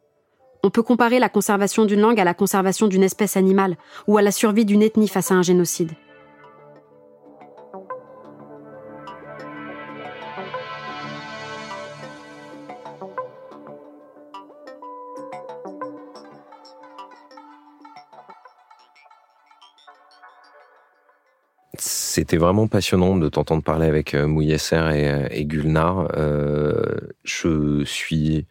On 0.63 0.71
peut 0.71 0.83
comparer 0.83 1.19
la 1.19 1.29
conservation 1.29 1.85
d'une 1.85 2.01
langue 2.01 2.21
à 2.21 2.25
la 2.25 2.35
conservation 2.35 2.87
d'une 2.87 3.03
espèce 3.03 3.37
animale 3.37 3.77
ou 4.07 4.17
à 4.17 4.23
la 4.23 4.33
survie 4.33 4.65
d'une 4.65 4.83
ethnie 4.83 5.09
face 5.09 5.31
à 5.31 5.35
un 5.35 5.43
génocide. 5.43 5.93
C'était 22.15 22.37
vraiment 22.37 22.69
passionnant 22.69 23.17
de 23.17 23.29
t'entendre 23.29 23.65
parler 23.65 23.89
avec 23.89 24.15
euh, 24.15 24.29
Mouyesser 24.29 24.77
et, 24.77 25.09
euh, 25.09 25.43
Gulnar. 25.43 26.13
Euh, 26.17 26.85
je 27.25 27.83
suis 27.85 28.47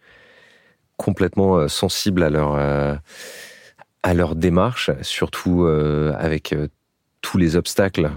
complètement 0.97 1.69
sensible 1.69 2.23
à 2.23 2.29
leur 2.29 2.55
à 2.55 4.13
leur 4.13 4.35
démarche, 4.35 4.91
surtout 5.01 5.65
avec 5.65 6.53
tous 7.21 7.37
les 7.37 7.55
obstacles, 7.55 8.11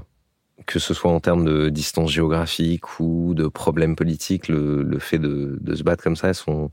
que 0.66 0.80
ce 0.80 0.94
soit 0.94 1.12
en 1.12 1.20
termes 1.20 1.44
de 1.44 1.68
distance 1.68 2.10
géographique 2.10 2.98
ou 2.98 3.32
de 3.34 3.46
problèmes 3.46 3.94
politiques. 3.94 4.48
Le, 4.48 4.82
le 4.82 4.98
fait 4.98 5.18
de, 5.18 5.58
de, 5.60 5.74
se 5.76 5.84
battre 5.84 6.02
comme 6.02 6.16
ça, 6.16 6.28
elles 6.28 6.34
sont 6.34 6.70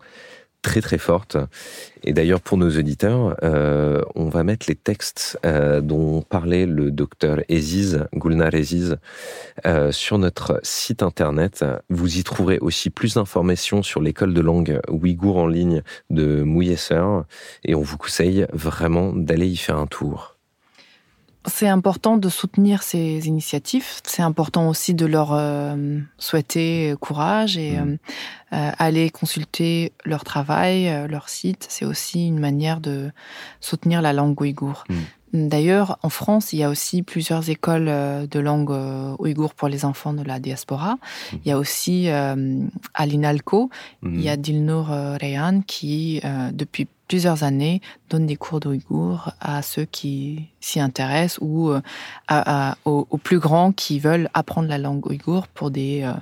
très 0.63 0.82
très 0.82 0.97
forte. 0.97 1.38
Et 2.04 2.13
d'ailleurs, 2.13 2.41
pour 2.41 2.58
nos 2.58 2.71
auditeurs, 2.71 3.38
euh, 3.43 4.02
on 4.15 4.30
va 4.30 4.43
mettre 4.43 4.65
les 4.67 4.76
textes 4.76 5.39
euh, 5.45 5.82
dont 5.82 6.21
parlait 6.21 6.65
le 6.65 6.89
docteur 6.89 7.41
Eziz, 7.49 8.06
Gulnar 8.15 8.56
Eziz, 8.56 8.97
euh, 9.67 9.91
sur 9.91 10.17
notre 10.17 10.60
site 10.63 11.04
internet. 11.04 11.63
Vous 11.89 12.17
y 12.17 12.23
trouverez 12.23 12.58
aussi 12.60 12.89
plus 12.89 13.13
d'informations 13.13 13.84
sur 13.84 14.02
l'école 14.02 14.34
de 14.34 14.41
langue 14.41 14.80
ouïghour 14.89 15.38
en 15.38 15.47
ligne 15.47 15.84
de 16.10 16.41
Mouyesser. 16.41 17.04
Et 17.63 17.76
on 17.76 17.82
vous 17.82 17.97
conseille 17.97 18.47
vraiment 18.52 19.13
d'aller 19.13 19.47
y 19.47 19.58
faire 19.58 19.78
un 19.78 19.88
tour. 19.88 20.33
C'est 21.45 21.67
important 21.67 22.17
de 22.17 22.29
soutenir 22.29 22.84
ces 22.84 23.27
initiatives. 23.27 23.86
C'est 24.06 24.21
important 24.21 24.69
aussi 24.69 24.93
de 24.93 25.06
leur 25.06 25.34
euh, 25.34 25.99
souhaiter 26.17 26.95
courage 27.01 27.58
et 27.58 27.73
mmh. 27.73 27.97
euh, 28.53 28.56
euh, 28.56 28.71
aller 28.79 29.10
consulter 29.10 29.91
leur 30.06 30.23
travail, 30.23 31.08
leur 31.10 31.27
site. 31.27 31.65
C'est 31.69 31.86
aussi 31.86 32.27
une 32.27 32.39
manière 32.39 32.79
de 32.79 33.12
soutenir 33.60 34.01
la 34.01 34.13
langue 34.13 34.39
ouïghour. 34.39 34.86
Mmh. 34.88 34.95
D'ailleurs, 35.49 35.97
en 36.03 36.10
France, 36.10 36.53
il 36.53 36.60
y 36.60 36.63
a 36.63 36.69
aussi 36.69 37.01
plusieurs 37.01 37.49
écoles 37.49 37.88
de 38.29 38.39
langue 38.39 38.71
ouïghour 39.19 39.56
pour 39.56 39.67
les 39.67 39.84
enfants 39.84 40.13
de 40.13 40.21
la 40.21 40.39
diaspora. 40.39 40.93
Mmh. 40.93 41.36
Il 41.43 41.49
y 41.49 41.51
a 41.51 41.58
aussi 41.58 42.08
à 42.08 43.06
l'INALCO, 43.06 43.69
il 44.03 44.21
y 44.21 44.29
a 44.29 44.38
Dilnour 44.38 44.89
Rehan 44.89 45.62
qui, 45.65 46.21
depuis 46.51 46.88
plusieurs 47.13 47.43
années, 47.43 47.80
donne 48.10 48.26
des 48.26 48.38
cours 48.38 48.60
d'ouïghour 48.60 49.34
à 49.39 49.62
ceux 49.62 49.86
qui 49.86 50.49
s'y 50.62 50.80
intéressent 50.80 51.38
ou 51.43 51.69
euh, 51.69 51.80
à, 52.28 52.76
aux, 52.86 53.06
plus 53.21 53.38
grands 53.38 53.71
qui 53.71 53.99
veulent 53.99 54.32
apprendre 54.34 54.67
la 54.67 54.80
langue 54.80 55.06
ouïghour 55.06 55.47
pour 55.47 55.69
des 55.69 56.02
euh, 56.02 56.13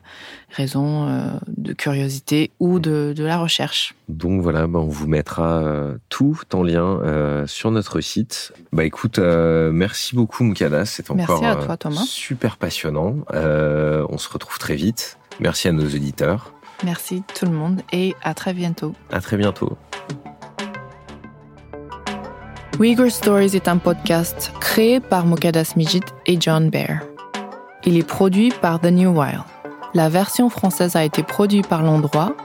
raisons 0.50 1.08
euh, 1.08 1.30
de 1.48 1.72
curiosité 1.72 2.52
ou 2.60 2.80
de, 2.80 3.14
de, 3.16 3.24
la 3.24 3.38
recherche. 3.38 3.96
Donc 4.10 4.42
voilà, 4.42 4.68
bah 4.68 4.80
on 4.80 4.88
vous 4.90 5.08
mettra 5.08 5.64
tout 6.10 6.38
en 6.52 6.62
lien 6.62 7.00
sur 7.48 7.72
notre 7.72 8.02
site. 8.02 8.52
Bah 8.74 8.84
écoute, 8.84 9.18
merci 9.18 10.14
beaucoup 10.14 10.44
Moukada, 10.44 10.86
c'est 10.86 11.10
encore 11.10 11.42
à 11.42 11.56
toi, 11.56 11.78
Thomas. 11.78 12.04
super 12.06 12.58
passionnant. 12.58 13.16
on 13.32 14.18
se 14.18 14.30
retrouve 14.30 14.60
très 14.60 14.76
vite. 14.76 15.18
Merci 15.40 15.70
à 15.70 15.72
nos 15.72 15.86
auditeurs. 15.86 16.52
Merci 16.84 17.24
tout 17.40 17.46
le 17.46 17.52
monde 17.52 17.82
et 17.94 18.14
à 18.22 18.34
très 18.34 18.54
bientôt. 18.54 18.94
À 19.10 19.22
très 19.22 19.38
bientôt. 19.38 19.78
Uyghur 22.82 23.12
Stories 23.12 23.56
est 23.56 23.68
un 23.68 23.78
podcast 23.78 24.52
créé 24.60 25.00
par 25.00 25.28
Mokadas 25.28 25.74
Mijit 25.76 26.04
et 26.26 26.38
John 26.42 26.72
Bear. 26.72 27.02
Il 27.86 27.96
est 27.96 28.08
produit 28.08 28.52
par 28.60 28.82
The 28.82 28.88
New 28.88 29.12
Wild. 29.12 29.44
La 29.94 30.10
version 30.10 30.50
française 30.50 30.96
a 30.96 31.06
été 31.06 31.22
produite 31.22 31.68
par 31.68 31.84
L'Endroit. 31.84 32.36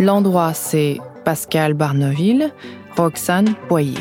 L'Endroit, 0.00 0.54
c'est 0.54 0.98
Pascal 1.24 1.74
Barneville, 1.74 2.52
Roxane 2.96 3.54
Boyer. 3.68 4.00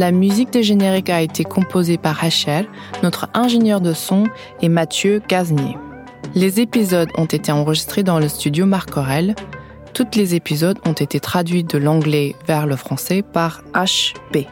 La 0.00 0.10
musique 0.10 0.52
de 0.52 0.60
générique 0.60 1.08
a 1.08 1.22
été 1.22 1.44
composée 1.44 1.98
par 1.98 2.16
Rachel, 2.16 2.66
notre 3.04 3.28
ingénieur 3.32 3.80
de 3.80 3.92
son, 3.92 4.24
et 4.60 4.68
Mathieu 4.68 5.22
Gaznier. 5.28 5.78
Les 6.34 6.58
épisodes 6.58 7.10
ont 7.16 7.26
été 7.26 7.52
enregistrés 7.52 8.02
dans 8.02 8.18
le 8.18 8.26
studio 8.26 8.66
Marc 8.66 8.96
Aurel. 8.96 9.36
Tous 9.94 10.16
les 10.16 10.34
épisodes 10.34 10.80
ont 10.84 10.94
été 10.94 11.20
traduits 11.20 11.62
de 11.62 11.78
l'anglais 11.78 12.34
vers 12.48 12.66
le 12.66 12.74
français 12.74 13.22
par 13.22 13.62
HP. 13.72 14.48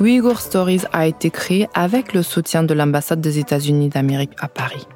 Uyghur 0.00 0.40
Stories 0.40 0.82
a 0.92 1.06
été 1.06 1.30
créé 1.30 1.68
avec 1.74 2.14
le 2.14 2.22
soutien 2.22 2.62
de 2.62 2.72
l'ambassade 2.72 3.20
des 3.20 3.40
États-Unis 3.40 3.88
d'Amérique 3.88 4.36
à 4.38 4.46
Paris. 4.48 4.86